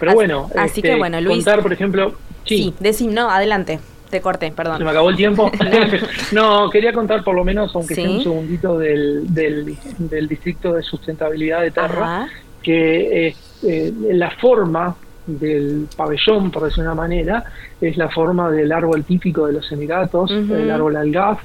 [0.00, 1.44] Pero bueno, así que este, bueno, Luis.
[1.44, 2.14] Contar, por ejemplo,
[2.46, 3.80] Sí, decim, no, adelante.
[4.10, 4.78] Te corté, perdón.
[4.78, 5.50] Se me acabó el tiempo.
[6.32, 10.82] no, quería contar por lo menos, aunque sea un segundito, del, del, del, distrito de
[10.84, 12.28] sustentabilidad de Terra,
[12.62, 17.44] que eh, la forma del pabellón, por decir una manera,
[17.80, 21.38] es la forma del árbol típico de los Emiratos, el árbol algaz,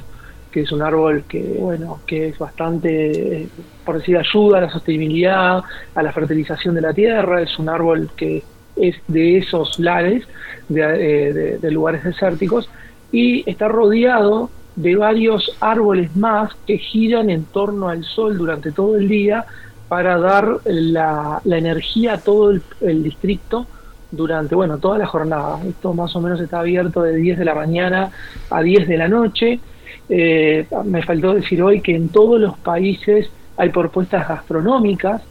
[0.52, 3.48] que es un árbol que, bueno, que es bastante,
[3.86, 5.64] por decir, ayuda a la sostenibilidad,
[5.96, 8.44] a la fertilización de la tierra, es un árbol que
[8.76, 10.28] es de esos lares,
[10.70, 12.70] eh, de, lugares desérticos,
[13.12, 18.96] y está rodeado de varios árboles más que giran en torno al sol durante todo
[18.96, 19.46] el día
[19.92, 23.68] para dar la, energía a todo el, distrito
[24.10, 25.60] durante, bueno, toda la jornada.
[25.68, 28.10] Esto más o menos está abierto de 10 de la mañana
[28.50, 29.60] a 10 de la noche.
[30.08, 35.24] Eh, me faltó decir hoy que en todos los países hay propuestas gastronómicas,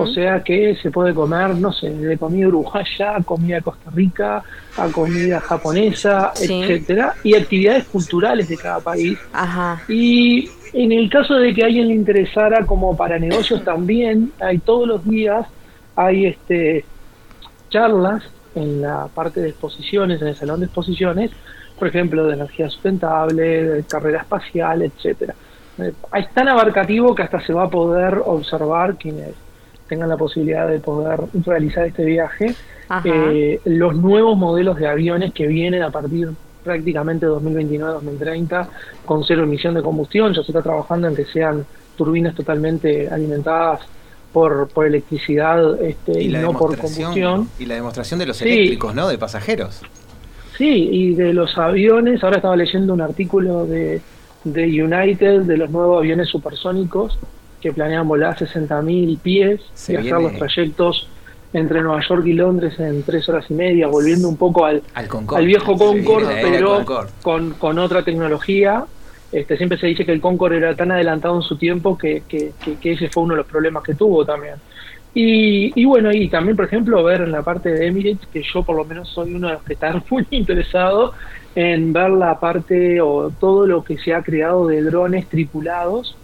[0.00, 3.88] o sea que se puede comer, no sé, de comida uruguaya a comida de Costa
[3.94, 4.42] Rica,
[4.76, 9.16] a comida japonesa, etcétera, y actividades culturales de cada país.
[9.88, 14.58] Y en el caso de que a alguien le interesara como para negocios también, hay
[14.58, 15.46] todos los días
[15.98, 16.84] hay este
[17.70, 18.22] charlas
[18.54, 21.32] en la parte de exposiciones, en el salón de exposiciones,
[21.76, 25.34] por ejemplo, de energía sustentable, de carrera espacial, etcétera.
[26.14, 29.34] Es tan abarcativo que hasta se va a poder observar quienes
[29.88, 32.54] tengan la posibilidad de poder realizar este viaje,
[33.04, 36.30] eh, los nuevos modelos de aviones que vienen a partir
[36.68, 38.68] prácticamente 2029-2030
[39.04, 41.64] con cero emisión de combustión, ya se está trabajando en que sean
[41.96, 43.80] turbinas totalmente alimentadas
[44.32, 47.48] por, por electricidad este, y, no por combustión.
[47.58, 49.08] Y la demostración de los eléctricos, ¿no?
[49.08, 49.82] De pasajeros.
[50.56, 54.00] Sí, y de los aviones, ahora estaba leyendo un artículo de
[54.44, 57.18] de United, de los nuevos aviones supersónicos
[57.60, 61.08] que planean volar 60.000 pies y hacer los trayectos
[61.52, 65.46] entre Nueva York y Londres en tres horas y media, volviendo un poco al, al,
[65.46, 66.84] viejo Concorde, pero
[67.22, 68.84] Con, con, otra tecnología.
[69.30, 72.52] Este, siempre se dice que el Concorde era tan adelantado en su tiempo que, que,
[72.82, 74.54] ese fue uno de los problemas que tuvo también.
[75.14, 78.76] Y, bueno, y también, por ejemplo, ver en la parte de Emirates, que yo por
[78.76, 81.14] lo menos soy uno de los que está muy interesado
[81.54, 86.16] en ver la parte o todo lo que se ha creado de drones tripulados,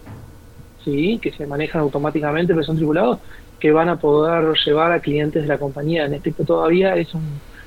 [0.85, 3.19] sí, que se manejan automáticamente, pero son tripulados,
[3.65, 6.05] que van a poder llevar a clientes de la compañía.
[6.05, 7.23] En este todavía es un,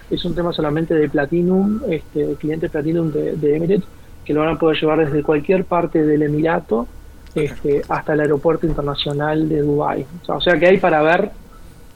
[0.09, 3.89] es un tema solamente de Platinum, este, clientes Platinum de, de Emirates,
[4.25, 6.87] que lo van a poder llevar desde cualquier parte del Emirato
[7.35, 10.07] este, hasta el aeropuerto internacional de Dubái.
[10.29, 11.33] O sea que hay para ver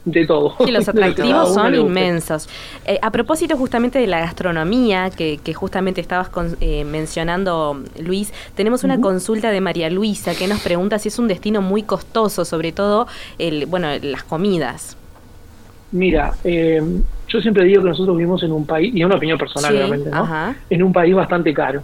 [0.05, 0.55] de todo.
[0.65, 2.49] Sí, los atractivos son inmensos.
[2.85, 8.99] Eh, a propósito justamente de la gastronomía que, justamente estabas eh, mencionando, Luis, tenemos una
[8.99, 13.07] consulta de María Luisa que nos pregunta si es un destino muy costoso, sobre todo
[13.39, 14.97] el, bueno, las comidas.
[15.91, 16.81] Mira, eh,
[17.27, 20.09] yo siempre digo que nosotros vivimos en un país, y es una opinión personal realmente,
[20.09, 20.55] ¿no?
[20.69, 21.83] en un país bastante caro.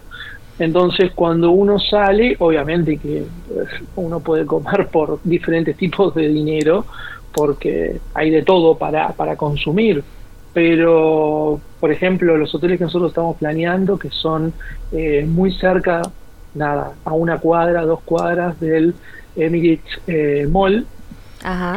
[0.60, 6.84] Entonces, cuando uno sale, obviamente que pues, uno puede comer por diferentes tipos de dinero,
[7.34, 10.02] porque hay de todo para, para consumir.
[10.52, 14.52] Pero, por ejemplo, los hoteles que nosotros estamos planeando, que son
[14.90, 16.02] eh, muy cerca,
[16.54, 18.94] nada, a una cuadra, dos cuadras del
[19.36, 20.86] Emirates eh, Mall,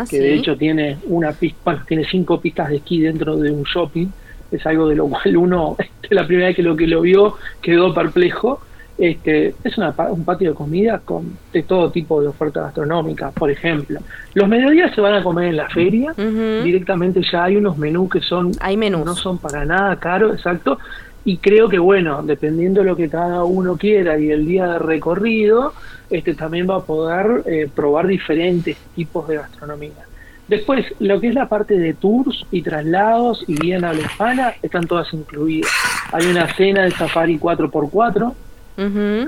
[0.09, 3.63] que de hecho tiene una pista, bueno, tiene cinco pistas de esquí dentro de un
[3.63, 4.07] shopping,
[4.51, 5.77] es algo de lo cual uno,
[6.09, 8.59] la primera vez que lo que lo vio, quedó perplejo
[8.97, 13.99] este, es un patio de comida con de todo tipo de oferta gastronómica, por ejemplo.
[14.33, 18.21] Los mediodías se van a comer en la feria, directamente ya hay unos menús que
[18.21, 19.05] son hay menús.
[19.05, 20.77] no son para nada caros, exacto,
[21.25, 24.79] y creo que bueno, dependiendo de lo que cada uno quiera y el día de
[24.79, 25.73] recorrido,
[26.09, 30.05] este también va a poder eh, probar diferentes tipos de gastronomía.
[30.47, 34.53] Después, lo que es la parte de tours y traslados y bien a la hispana,
[34.61, 35.71] están todas incluidas.
[36.11, 38.33] Hay una cena de safari 4x4,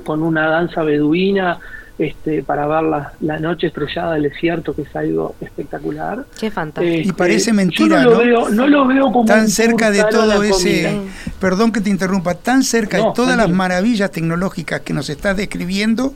[0.04, 1.60] con una danza beduina
[1.98, 6.26] este, para ver la, la, noche estrellada del desierto, que es algo espectacular.
[6.38, 7.10] Qué fantástico.
[7.10, 11.00] y parece mentira, no, Lo veo, no lo veo como tan cerca de todo ese,
[11.40, 16.14] perdón que te interrumpa, tan cerca de todas las maravillas tecnológicas que nos estás describiendo,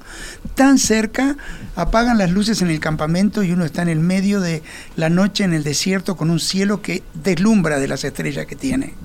[0.53, 1.37] tan cerca,
[1.77, 4.61] apagan las luces en el campamento y uno está en el medio de
[4.97, 8.95] la noche en el desierto con un cielo que deslumbra de las estrellas que tiene.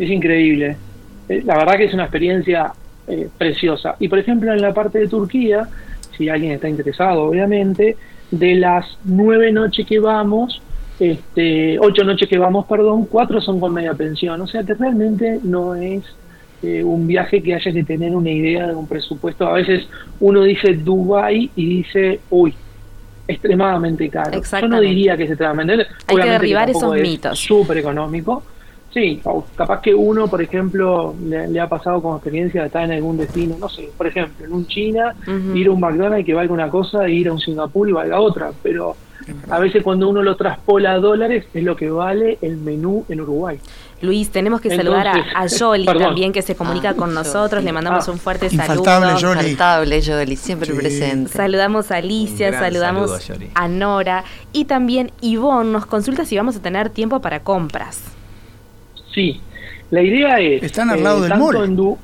[0.00, 0.76] Es increíble.
[1.28, 2.72] Eh, la verdad que es una experiencia
[3.06, 3.96] eh, preciosa.
[3.98, 5.68] Y por ejemplo, en la parte de Turquía,
[6.16, 7.96] si alguien está interesado, obviamente,
[8.30, 10.62] de las nueve noches que vamos,
[10.98, 14.40] este, ocho noches que vamos, perdón, cuatro son con media pensión.
[14.40, 16.02] O sea que realmente no es
[16.62, 19.46] eh, un viaje que haya que tener una idea de un presupuesto.
[19.46, 19.86] A veces
[20.20, 22.54] uno dice Dubai y dice, uy,
[23.26, 24.40] extremadamente caro.
[24.42, 27.38] Yo no diría que es extremadamente Hay que derribar esos mitos.
[27.38, 28.42] Súper económico.
[28.94, 29.20] Sí,
[29.56, 33.56] capaz que uno, por ejemplo, le, ha pasado como experiencia de estar en algún destino,
[33.58, 35.16] no sé, por ejemplo, en un China,
[35.52, 38.20] ir a un McDonald's que valga una cosa e ir a un Singapur y valga
[38.20, 38.94] otra, pero
[39.50, 43.22] a veces cuando uno lo traspola a dólares es lo que vale el menú en
[43.22, 43.58] Uruguay.
[44.00, 47.72] Luis, tenemos que saludar a, a Yoli también que se comunica ah, con nosotros, le
[47.72, 49.18] mandamos ah, un fuerte infaltable, saludo.
[49.18, 49.50] Yoli.
[49.50, 51.32] Infaltable Yoli, siempre presente.
[51.32, 56.90] Saludamos a Alicia, saludamos a, Nora y también Ivonne nos consulta si vamos a tener
[56.90, 58.02] tiempo para compras.
[59.14, 59.40] Sí,
[59.90, 60.62] la idea es...
[60.62, 61.96] Están al lado eh, del mall.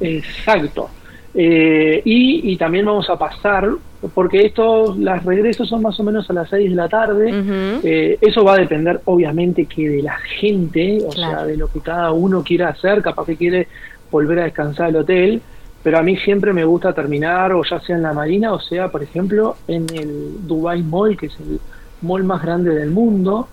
[0.00, 0.90] exacto.
[1.34, 3.68] Eh, y, también vamos a pasar,
[4.14, 8.18] porque estos, las regresos son más o menos a las 6 de la tarde, eh,
[8.20, 12.10] eso va a depender obviamente que de la gente, o sea, de lo que cada
[12.10, 13.68] uno quiera hacer, capaz que quiere
[14.10, 15.40] volver a descansar al hotel,
[15.82, 18.88] pero a mí siempre me gusta terminar, o ya sea en la Marina, o sea,
[18.88, 21.60] por ejemplo, en el Dubai Mall, que es el
[22.02, 23.48] mall más grande del mundo,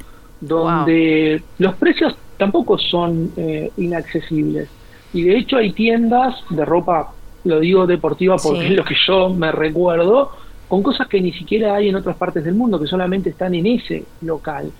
[0.47, 4.69] donde los precios tampoco son eh, inaccesibles.
[5.13, 7.13] Y de hecho hay tiendas de ropa,
[7.45, 10.31] lo digo deportiva porque es lo que yo me recuerdo,
[10.67, 13.65] con cosas que ni siquiera hay en otras partes del mundo, que solamente están en
[13.65, 14.71] ese local.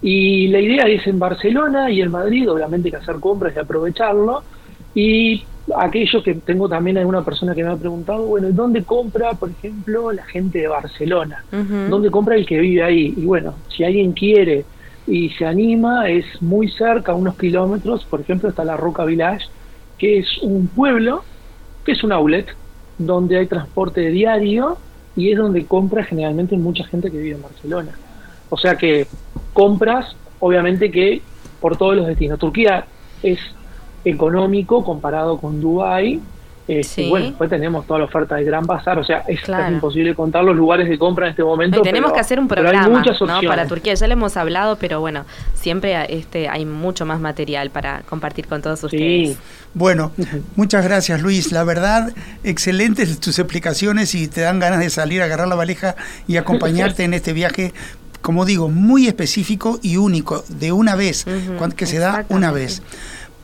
[0.00, 4.42] Y la idea es en Barcelona y en Madrid, obviamente que hacer compras y aprovecharlo.
[4.94, 5.44] Y
[5.76, 10.12] aquello que tengo también alguna persona que me ha preguntado, bueno, ¿dónde compra, por ejemplo,
[10.12, 11.44] la gente de Barcelona?
[11.88, 13.14] ¿Dónde compra el que vive ahí?
[13.16, 14.64] Y bueno, si alguien quiere
[15.06, 19.46] y se anima, es muy cerca, unos kilómetros, por ejemplo, está la Roca Village,
[19.98, 21.24] que es un pueblo,
[21.84, 22.46] que es un outlet,
[22.98, 24.78] donde hay transporte diario
[25.16, 27.92] y es donde compra generalmente mucha gente que vive en Barcelona.
[28.50, 29.06] O sea que
[29.52, 31.22] compras, obviamente que
[31.60, 32.38] por todos los destinos.
[32.38, 32.86] Turquía
[33.22, 33.38] es
[34.04, 36.20] económico comparado con Dubái,
[36.66, 39.40] este, bueno, después tenemos toda la oferta de Gran Bazar, o sea, es
[39.70, 41.82] imposible contar los lugares de compra en este momento.
[41.82, 43.02] tenemos que hacer un programa
[43.46, 48.02] para Turquía, ya le hemos hablado, pero bueno, siempre este, hay mucho más material para
[48.02, 49.36] compartir con todos ustedes.
[49.74, 50.12] Bueno,
[50.56, 52.12] muchas gracias Luis, la verdad,
[52.44, 55.96] excelentes tus explicaciones y te dan ganas de salir, agarrar la valija
[56.26, 57.74] y acompañarte en este viaje
[58.24, 61.26] como digo, muy específico y único, de una vez,
[61.76, 62.80] que se da una vez.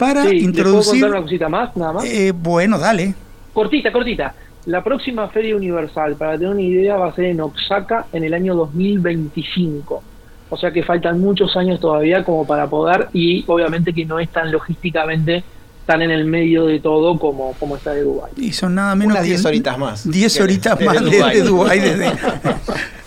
[0.00, 0.92] Para Sí, ¿le introducir...
[0.92, 2.04] puedo contar una cosita más, nada más?
[2.06, 3.14] Eh, bueno, dale.
[3.52, 4.34] Cortita, cortita.
[4.66, 8.34] La próxima Feria Universal, para tener una idea, va a ser en Oaxaca en el
[8.34, 10.02] año 2025.
[10.48, 14.28] O sea que faltan muchos años todavía como para poder, y obviamente que no es
[14.30, 15.44] tan logísticamente
[15.86, 18.32] tan en el medio de todo como, como está de Dubái.
[18.36, 20.08] Y son nada menos Unas que 10 horitas más.
[20.10, 21.34] 10 Que horitas desde más Dubái.
[21.36, 21.80] desde Dubái.
[21.80, 22.12] desde-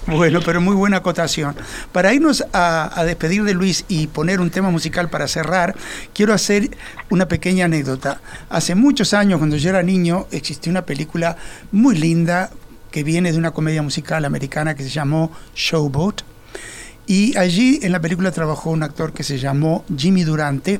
[0.05, 1.55] Bueno, pero muy buena acotación.
[1.93, 5.75] Para irnos a, a despedir de Luis y poner un tema musical para cerrar,
[6.13, 6.71] quiero hacer
[7.09, 8.19] una pequeña anécdota.
[8.49, 11.37] Hace muchos años, cuando yo era niño, existió una película
[11.71, 12.49] muy linda
[12.91, 16.21] que viene de una comedia musical americana que se llamó Showboat.
[17.05, 20.79] Y allí en la película trabajó un actor que se llamó Jimmy Durante,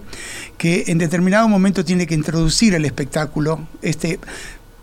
[0.58, 3.68] que en determinado momento tiene que introducir el espectáculo.
[3.82, 4.20] Este,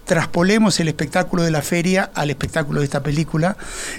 [0.05, 3.57] traspolemos el espectáculo de la feria al espectáculo de esta película.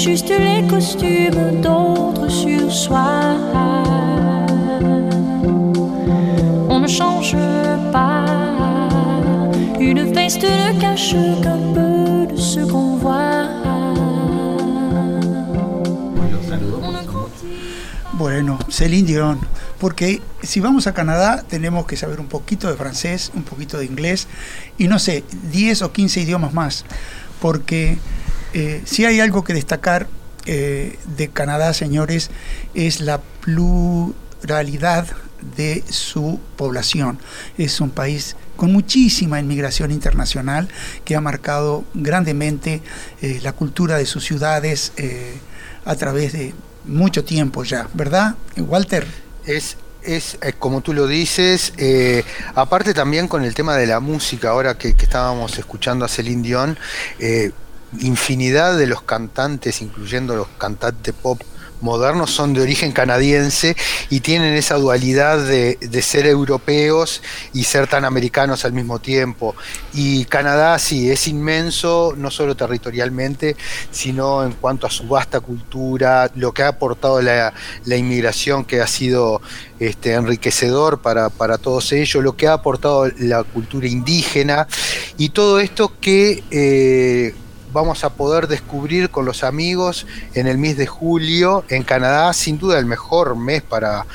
[0.00, 3.36] Juste les costumes d'autres sur soi.
[6.70, 7.36] On ne change
[7.92, 8.24] pas,
[9.78, 13.48] une veste ne cache qu'un peu de ce qu'on voit.
[18.14, 19.38] Bueno, Céline Dion,
[19.78, 23.84] porque si vamos a Canadá tenemos que saber un poquito de francés, un poquito de
[23.84, 24.28] inglés
[24.78, 26.84] y no sé, 10 o 15 idiomas más,
[27.40, 27.98] porque
[28.52, 30.08] eh, si hay algo que destacar
[30.46, 32.30] eh, de Canadá, señores,
[32.74, 35.06] es la pluralidad
[35.56, 37.18] de su población.
[37.58, 40.68] Es un país con muchísima inmigración internacional
[41.04, 42.82] que ha marcado grandemente
[43.22, 44.92] eh, la cultura de sus ciudades
[45.84, 46.52] a través de
[46.84, 49.06] mucho tiempo ya, ¿verdad, Walter?
[49.46, 51.72] Es, es como tú lo dices,
[52.54, 56.78] aparte también con el tema de la música, ahora que, estábamos escuchando a Celine Dion,
[57.98, 61.42] infinidad de los cantantes, incluyendo los cantantes pop
[61.82, 63.74] modernos, son de origen canadiense
[64.10, 67.22] y tienen esa dualidad de, de ser europeos
[67.54, 69.56] y ser tan americanos al mismo tiempo.
[69.94, 73.56] Y Canadá sí, es inmenso, no solo territorialmente,
[73.90, 77.54] sino en cuanto a su vasta cultura, lo que ha aportado la,
[77.86, 79.40] la inmigración, que ha sido
[79.78, 84.68] este, enriquecedor para, para todos ellos, lo que ha aportado la cultura indígena
[85.16, 86.44] y todo esto que...
[86.50, 87.34] eh,
[87.72, 92.58] vamos a poder descubrir con los amigos en el mes de julio en Canadá, sin
[92.58, 94.06] duda el mejor mes para,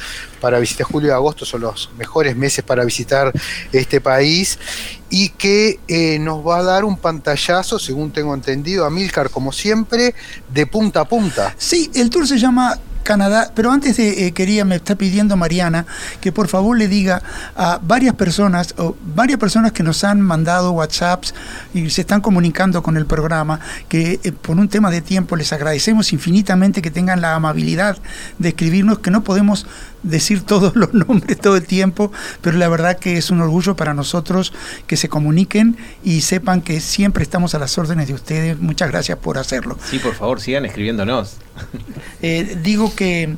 [0.42, 3.32] para visitar julio y agosto, son los mejores meses para visitar
[3.72, 4.60] este país
[5.10, 9.52] y que eh, nos va a dar un pantallazo, según tengo entendido, a Milcar como
[9.52, 10.16] siempre,
[10.54, 11.56] de punta a punta.
[11.58, 15.86] Sí, el tour se llama Canadá, pero antes de, eh, quería, me está pidiendo Mariana
[16.20, 17.22] que por favor le diga
[17.56, 21.34] a varias personas, o varias personas que nos han mandado WhatsApps
[21.74, 25.54] y se están comunicando con el programa, que eh, por un tema de tiempo les
[25.54, 27.98] agradecemos infinitamente que tengan la amabilidad
[28.40, 29.68] de escribirnos, que no podemos
[30.06, 33.94] decir todos los nombres todo el tiempo, pero la verdad que es un orgullo para
[33.94, 34.54] nosotros
[34.88, 38.60] que se comuniquen y sepan que siempre estamos a las órdenes de ustedes.
[38.60, 39.78] Muchas gracias por hacerlo.
[39.90, 41.38] Sí, por favor, sigan escribiéndonos.
[42.22, 43.36] Eh, digo que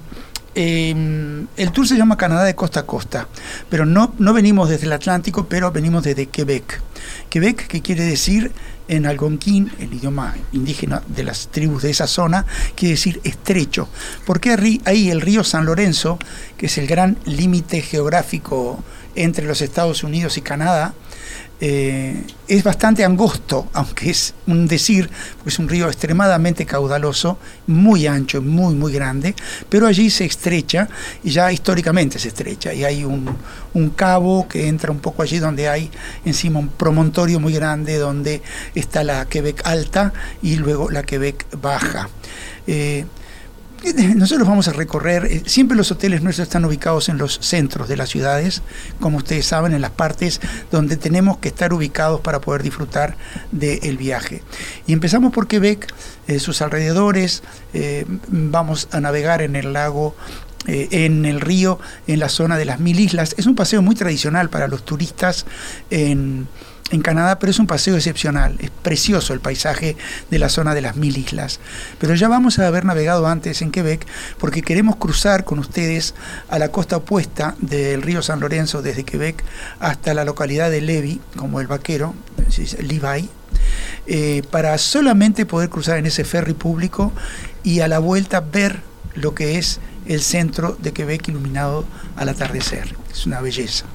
[0.60, 3.28] eh, el tour se llama Canadá de costa a costa,
[3.70, 6.82] pero no, no venimos desde el Atlántico, pero venimos desde Quebec.
[7.30, 8.51] Quebec, que quiere decir
[8.88, 13.88] en algonquín, el idioma indígena de las tribus de esa zona, quiere decir estrecho.
[14.26, 16.18] Porque ahí el río San Lorenzo,
[16.58, 18.84] que es el gran límite geográfico
[19.14, 20.95] entre los Estados Unidos y Canadá,
[21.60, 25.10] eh, es bastante angosto, aunque es un decir,
[25.41, 29.34] pues es un río extremadamente caudaloso, muy ancho, muy, muy grande,
[29.68, 30.88] pero allí se estrecha
[31.24, 32.74] y ya históricamente se estrecha.
[32.74, 33.28] Y hay un,
[33.74, 35.89] un cabo que entra un poco allí donde hay
[36.26, 38.41] encima un promontorio muy grande donde
[38.76, 42.10] está la Quebec alta y luego la Quebec baja.
[42.68, 43.05] Eh,
[44.16, 47.98] nosotros vamos a recorrer, eh, siempre los hoteles nuestros están ubicados en los centros de
[47.98, 48.62] las ciudades,
[49.00, 53.16] como ustedes saben, en las partes donde tenemos que estar ubicados para poder disfrutar
[53.52, 54.44] del viaje.
[54.86, 55.94] Y empezamos por Quebec,
[56.28, 60.16] eh, sus alrededores, eh, vamos a navegar en el lago
[60.70, 63.36] en el río, en la zona de las mil islas.
[63.38, 65.46] Es un paseo muy tradicional para los turistas
[65.92, 66.50] en,
[66.92, 68.56] en Canadá, pero es un paseo excepcional.
[68.60, 69.98] Es precioso el paisaje
[70.30, 71.60] de la zona de las mil islas.
[72.00, 74.06] Pero ya vamos a haber navegado antes en Quebec
[74.38, 76.16] porque queremos cruzar con ustedes
[76.50, 79.44] a la costa opuesta del río San Lorenzo desde Quebec
[79.80, 82.14] hasta la localidad de Levi, como el vaquero,
[82.80, 83.30] Levi,
[84.06, 87.12] eh, para solamente poder cruzar en ese ferry público
[87.64, 88.82] y a la vuelta ver
[89.16, 91.86] lo que es el centro de Quebec iluminado
[92.16, 92.96] al atardecer.
[93.12, 93.86] Es una belleza.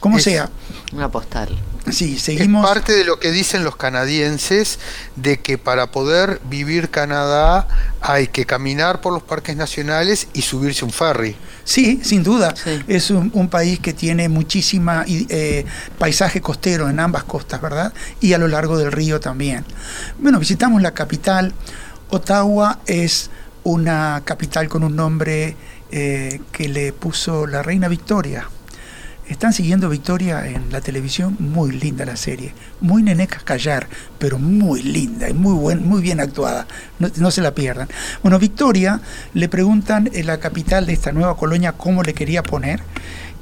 [0.00, 0.50] Como sea.
[0.92, 1.48] Una postal.
[1.92, 2.64] Sí, seguimos.
[2.64, 4.78] Es parte de lo que dicen los canadienses
[5.16, 7.68] de que para poder vivir Canadá
[8.00, 11.36] hay que caminar por los parques nacionales y subirse un ferry.
[11.64, 12.54] Sí, sin duda.
[12.86, 15.64] Es un, país que tiene muchísima eh,
[15.98, 17.92] paisaje costero en ambas costas, ¿verdad?
[18.20, 19.64] Y a lo largo del río también.
[20.18, 21.52] Bueno, visitamos la capital.
[22.10, 23.30] Ottawa es
[23.64, 25.56] una capital con un nombre
[25.90, 28.48] eh, que le puso la reina Victoria
[29.28, 33.86] están siguiendo Victoria en la televisión, muy linda la serie, muy neneca callar,
[34.18, 36.66] pero muy linda y muy, buen, muy bien actuada,
[36.98, 37.88] no, se la pierdan.
[38.22, 39.00] Bueno, Victoria
[39.34, 42.80] le preguntan en la capital de esta nueva colonia cómo le quería poner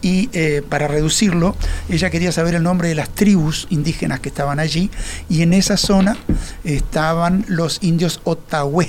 [0.03, 1.57] y eh, para reducirlo,
[1.89, 4.91] ella quería saber el nombre de las tribus indígenas que estaban allí
[5.29, 6.17] y en esa zona
[6.65, 8.85] estaban los indios Ottawa.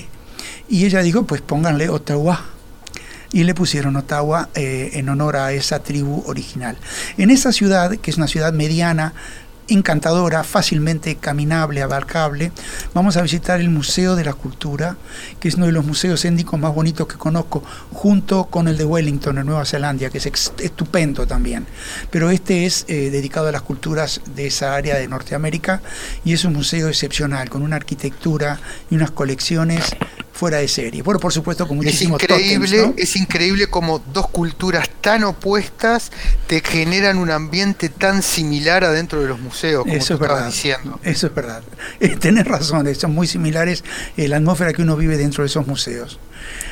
[0.70, 2.57] Y ella dijo, pues pónganle Ottawa
[3.32, 6.78] y le pusieron Ottawa eh, en honor a esa tribu original.
[7.17, 9.13] En esa ciudad, que es una ciudad mediana,
[9.67, 12.51] encantadora, fácilmente caminable, abarcable.
[12.93, 14.97] Vamos a visitar el Museo de la Cultura,
[15.39, 18.86] que es uno de los museos étnicos más bonitos que conozco, junto con el de
[18.86, 21.65] Wellington en Nueva Zelanda, que es estupendo también.
[22.11, 25.82] Pero este es eh, dedicado a las culturas de esa área de Norteamérica
[26.23, 28.59] y es un museo excepcional, con una arquitectura
[28.89, 29.95] y unas colecciones
[30.38, 31.01] fuera de serie.
[31.01, 36.11] Bueno, por supuesto, con muchísimos Es increíble, es increíble como dos culturas tan opuestas
[36.47, 40.45] te generan un ambiente tan similar adentro de los museos, como Eso tú es verdad.
[40.45, 40.99] diciendo.
[41.03, 41.63] Eso es verdad.
[41.99, 43.83] Eh, tenés razón, son muy similares
[44.15, 46.19] eh, la atmósfera que uno vive dentro de esos museos.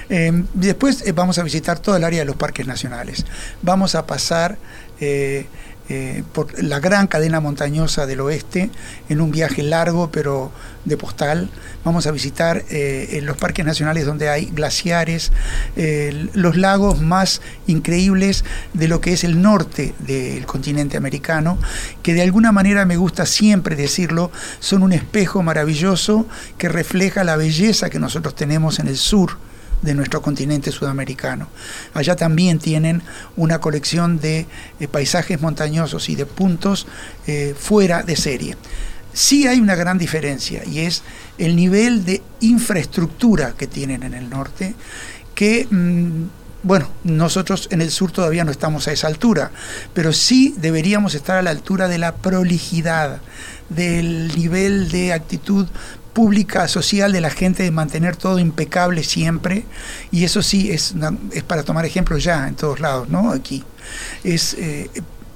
[0.09, 3.26] Eh, después eh, vamos a visitar toda el área de los parques nacionales.
[3.61, 4.57] Vamos a pasar
[4.99, 5.47] eh,
[5.88, 8.72] eh, por la gran cadena montañosa del oeste
[9.08, 10.52] en un viaje largo pero
[10.84, 11.50] de postal.
[11.84, 15.32] Vamos a visitar eh, en los parques nacionales donde hay glaciares,
[15.76, 21.60] eh, los lagos más increíbles de lo que es el norte del continente americano,
[22.02, 26.26] que de alguna manera me gusta siempre decirlo, son un espejo maravilloso
[26.58, 29.38] que refleja la belleza que nosotros tenemos en el sur
[29.82, 31.48] de nuestro continente sudamericano.
[31.94, 33.02] Allá también tienen
[33.36, 34.48] una colección de
[34.80, 36.88] eh, paisajes montañosos y de puntos
[37.28, 38.58] eh, fuera de serie.
[39.14, 41.04] Sí hay una gran diferencia y es
[41.38, 44.76] el nivel de infraestructura que tienen en el norte,
[45.34, 46.26] que, mm,
[46.64, 49.52] bueno, nosotros en el sur todavía no estamos a esa altura,
[49.94, 53.22] pero sí deberíamos estar a la altura de la prolijidad,
[53.70, 55.68] del nivel de actitud
[56.16, 59.66] pública, social de la gente de mantener todo impecable siempre,
[60.11, 60.95] y eso sí es,
[61.34, 63.32] es para tomar ejemplo ya en todos lados, ¿no?
[63.32, 63.66] Aquí.
[64.24, 64.89] Es eh,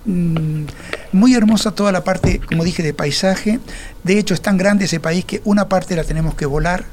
[0.05, 0.63] mm,
[1.11, 3.59] muy hermosa toda la parte, como dije, de paisaje.
[4.05, 6.85] De hecho, es tan grande ese país que una parte la tenemos que volar.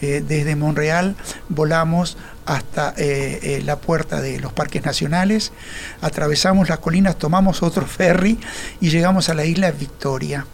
[0.00, 1.16] Eh, desde Monreal
[1.48, 2.16] volamos
[2.46, 5.52] hasta eh, la puerta de los parques nacionales,
[6.02, 8.38] atravesamos las colinas, tomamos otro ferry
[8.80, 10.46] y llegamos a la isla Victoria.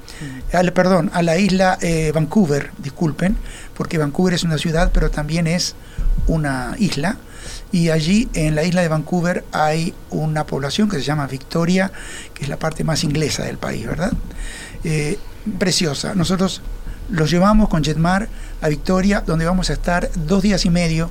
[0.53, 3.37] Al- perdón, a la isla eh, Vancouver, disculpen,
[3.75, 5.75] porque Vancouver es una ciudad, pero también es
[6.27, 7.17] una isla.
[7.73, 11.91] Y allí en la isla de Vancouver hay una población que se llama Victoria,
[12.35, 14.13] que es la parte más inglesa del país, ¿verdad?
[14.85, 15.19] Eh,
[15.59, 16.15] preciosa.
[16.15, 16.61] Nosotros
[17.09, 18.29] los llevamos con Jetmar
[18.61, 21.11] a Victoria, donde vamos a estar dos días y medio,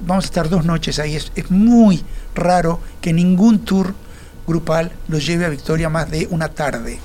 [0.00, 1.16] vamos a estar dos noches ahí.
[1.16, 2.04] Es, es muy
[2.34, 3.94] raro que ningún tour
[4.46, 6.98] grupal los lleve a Victoria más de una tarde.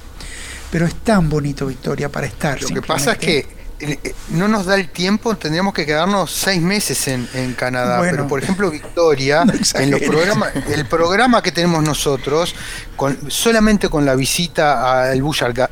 [0.76, 2.62] Pero es tan bonito Victoria para estar.
[2.62, 3.38] Lo que pasa es que
[3.80, 8.00] eh, eh, no nos da el tiempo, tendríamos que quedarnos seis meses en, en Canadá.
[8.00, 8.12] Bueno.
[8.12, 12.56] pero por ejemplo, Victoria, No en los programas, el programa que tenemos nosotros,
[12.98, 15.20] con, solamente con la visita al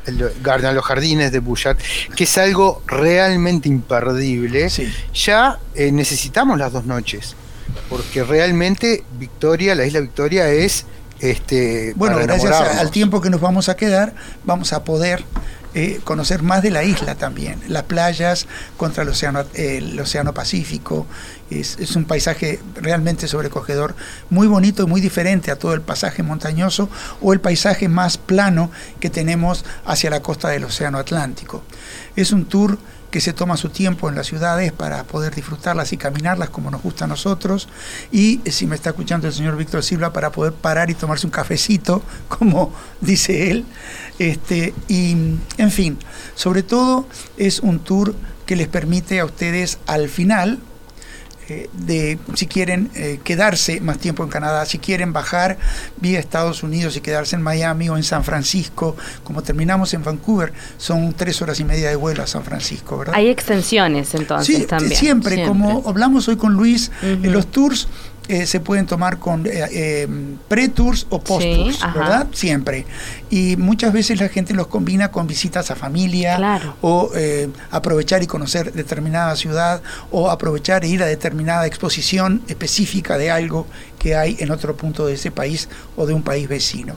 [0.06, 1.76] el Garden, a los jardines de Bushard,
[2.16, 4.90] que es algo realmente imperdible, Sí.
[5.12, 7.36] ya eh, necesitamos las dos noches.
[7.90, 10.86] Porque realmente Victoria, la isla Victoria es
[11.30, 14.14] este Bueno, gracias a- al tiempo que nos vamos a quedar,
[14.44, 15.24] vamos a poder
[15.76, 17.60] eh, conocer más de la isla también.
[17.66, 18.46] Las playas
[18.76, 21.04] contra el océano, eh, el océano Pacífico.
[21.50, 23.96] Es, es un paisaje realmente sobrecogedor,
[24.30, 26.88] muy bonito y muy diferente a todo el pasaje montañoso
[27.20, 28.70] o el paisaje más plano
[29.00, 31.64] que tenemos hacia la costa del océano Atlántico.
[32.14, 32.78] Es un tour
[33.14, 36.82] que se toma su tiempo en las ciudades para poder disfrutarlas y caminarlas como nos
[36.82, 37.68] gusta a nosotros.
[38.10, 41.24] Y eh, si me está escuchando el señor Víctor Silva, para poder parar y tomarse
[41.24, 43.66] un cafecito, como dice él.
[44.18, 45.12] Este, y,
[45.58, 45.96] en fin,
[46.34, 47.06] sobre todo
[47.36, 50.58] es un tour que les permite a ustedes al final,
[51.48, 55.58] eh, de si quieren eh, quedarse más tiempo en Canadá, si quieren bajar
[56.00, 60.52] vía Estados Unidos y quedarse en Miami o en San Francisco, como terminamos en Vancouver,
[60.78, 63.14] son tres horas y media de vuelo a San Francisco, ¿verdad?
[63.16, 64.96] Hay extensiones entonces Sí, también.
[64.98, 65.46] siempre, Siempre.
[65.48, 67.06] como hablamos hoy con Luis, Ujú.
[67.26, 67.88] eh, los tours
[68.28, 70.08] eh, se pueden tomar con eh, eh,
[70.48, 71.82] pre-tours o post-tours, Sí.
[71.94, 72.26] ¿verdad?
[72.32, 72.86] Siempre.
[73.30, 76.76] Y muchas veces la gente los combina con visitas a familia Claro.
[76.80, 83.18] o eh, aprovechar y conocer determinada ciudad o aprovechar e ir a determinada exposición específica
[83.18, 83.66] de algo
[83.98, 86.94] que hay en otro punto de ese país o de un país vecino.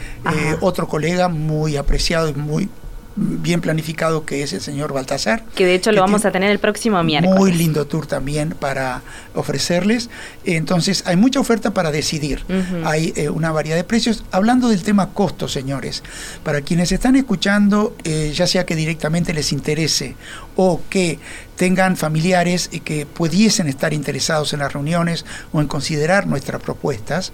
[0.61, 2.69] otro colega muy apreciado y muy
[3.17, 5.45] bien planificado que es el señor Baltasar.
[5.55, 7.39] que de hecho lo vamos a tener el próximo miércoles.
[7.39, 9.03] Muy lindo tour también para
[9.35, 10.11] ofrecerles.
[10.45, 12.45] Entonces, hay mucha oferta para decidir.
[12.85, 14.25] Hay eh, una variedad de precios.
[14.31, 16.03] Hablando del tema costos, señores,
[16.43, 20.17] para quienes están escuchando, eh, ya sea que directamente les interese
[20.57, 21.19] o que
[21.57, 27.33] tengan familiares y que pudiesen estar interesados en las reuniones o en considerar nuestras propuestas,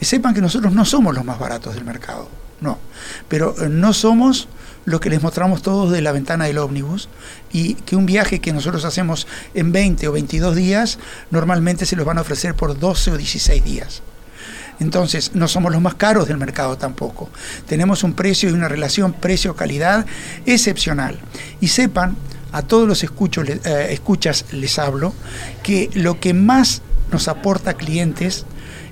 [0.00, 2.28] eh, sepan que nosotros no somos los más baratos del mercado.
[2.60, 2.78] No,
[3.28, 4.48] pero no somos
[4.88, 7.08] lo que les mostramos todos de la ventana del ómnibus
[7.52, 10.98] y que un viaje que nosotros hacemos en 20 o 22 días
[11.30, 14.02] normalmente se los van a ofrecer por 12 o 16 días.
[14.80, 17.28] Entonces, no somos los más caros del mercado tampoco.
[17.66, 20.06] Tenemos un precio y una relación precio-calidad
[20.46, 21.18] excepcional.
[21.60, 22.16] Y sepan,
[22.52, 25.12] a todos los eh, escuchas les hablo,
[25.62, 28.46] que lo que más nos aporta clientes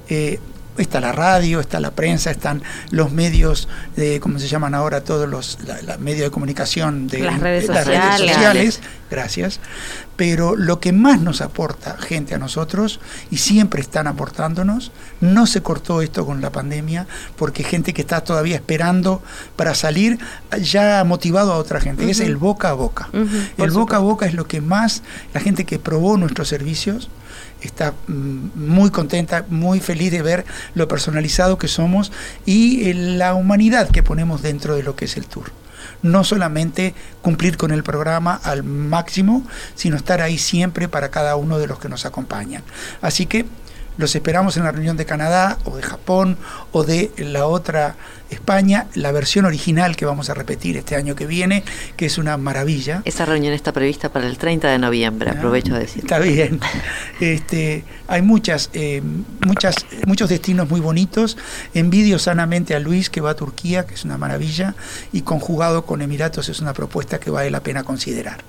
[0.09, 0.41] eh,
[0.79, 5.03] está la radio, está la prensa, están los medios, de, ¿cómo se llaman ahora?
[5.03, 8.31] Todos los la- la medios de comunicación de Las redes las sociales.
[8.35, 8.81] sociales.
[9.11, 9.61] Gracias.
[10.17, 13.01] Pero lo que más nos aporta gente a nosotros,
[13.31, 17.07] y siempre están aportándonos, no se cortó esto con la pandemia,
[17.37, 19.23] porque gente que está todavía esperando
[19.57, 20.19] para salir
[20.61, 22.11] ya ha motivado a otra gente.
[22.11, 23.09] Es el boca a boca.
[23.59, 25.03] El boca a boca es lo que más
[25.35, 27.09] la gente que probó nuestros servicios
[27.67, 30.45] está mm, muy contenta, muy feliz de ver
[30.75, 32.13] lo personalizado que somos
[32.45, 35.53] y eh, la humanidad que ponemos dentro de lo que es el tour.
[36.03, 41.59] No solamente cumplir con el programa al máximo, sino estar ahí siempre para cada uno
[41.59, 42.63] de los que nos acompañan.
[43.03, 43.47] Así que
[43.97, 46.37] Los esperamos en la reunión de Canadá o de Japón
[46.73, 47.97] o de la otra
[48.31, 51.63] España, la versión original que vamos a repetir este año que viene,
[51.97, 53.03] que es una maravilla.
[53.05, 56.03] Esa reunión está prevista para el 30 de noviembre, Ah, aprovecho de decir.
[56.03, 56.61] Está bien.
[57.21, 59.01] Este, hay muchas, eh,
[59.41, 59.75] muchas,
[60.07, 61.39] muchos destinos muy bonitos.
[61.73, 64.75] Envidio sanamente a Luis que va a Turquía, que es una maravilla,
[65.13, 68.43] y conjugado con Emiratos es una propuesta que vale la pena considerar.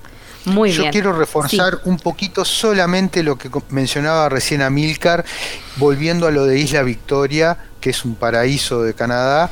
[0.44, 0.92] Muy Yo bien.
[0.92, 5.24] quiero reforzar un poquito solamente lo que mencionaba recién Amílcar,
[5.76, 9.50] volviendo a lo de Isla Victoria, que es un paraíso de Canadá,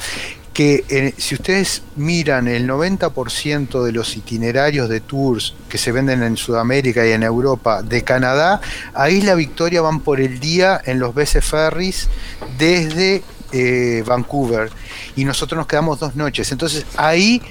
[0.54, 6.22] que eh, si ustedes miran el 90% de los itinerarios de tours que se venden
[6.22, 8.62] en Sudamérica y en Europa de Canadá,
[8.94, 12.08] a Isla Victoria van por el día en los BC Ferries
[12.56, 13.22] desde
[13.52, 14.70] eh, Vancouver
[15.14, 16.50] y nosotros nos quedamos dos noches.
[16.52, 17.42] Entonces ahí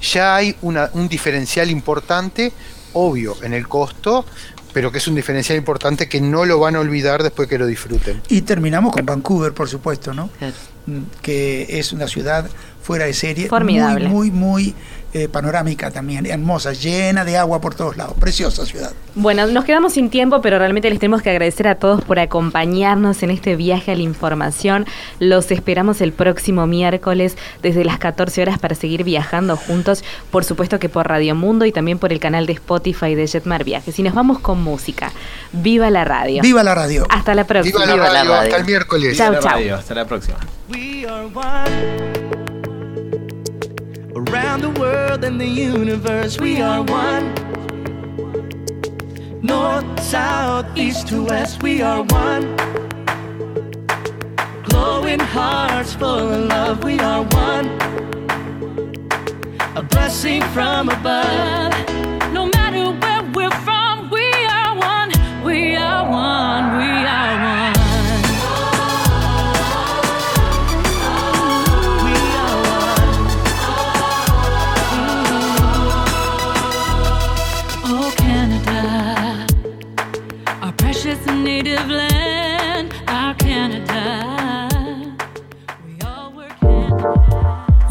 [0.00, 2.52] ya hay una- un diferencial importante,
[2.94, 4.24] obvio, en el costo,
[4.72, 7.66] pero que es un diferencial importante que no lo van a olvidar después que lo
[7.66, 8.22] disfruten.
[8.28, 10.30] Y terminamos con Vancouver, por supuesto, ¿no?
[10.86, 12.48] Mm, Que es una ciudad
[12.82, 14.08] fuera de serie, Formidable.
[14.08, 14.74] muy, muy, muy
[15.14, 18.92] eh, panorámica también, hermosa, llena de agua por todos lados, preciosa ciudad.
[19.14, 23.22] Bueno, nos quedamos sin tiempo, pero realmente les tenemos que agradecer a todos por acompañarnos
[23.22, 24.86] en este viaje a la información.
[25.18, 30.78] Los esperamos el próximo miércoles desde las 14 horas para seguir viajando juntos, por supuesto
[30.78, 33.98] que por Radio Mundo y también por el canal de Spotify de Jetmar Viajes.
[33.98, 35.12] Y nos vamos con música.
[35.52, 36.40] ¡Viva la radio!
[36.40, 37.06] ¡Viva la radio!
[37.10, 37.84] Hasta la próxima.
[37.84, 39.18] Viva la Viva la radio, hasta el miércoles.
[39.18, 39.74] Chau, La chau.
[39.74, 40.38] Hasta la próxima.
[44.32, 47.34] Around the world and the universe, we are one.
[49.42, 52.56] North, south, east to west, we are one.
[54.62, 57.66] Glowing hearts full of love, we are one.
[59.76, 61.74] A blessing from above.
[62.32, 65.10] No matter where we're from, we are one.
[65.44, 66.78] We are one.
[66.78, 67.51] We are one.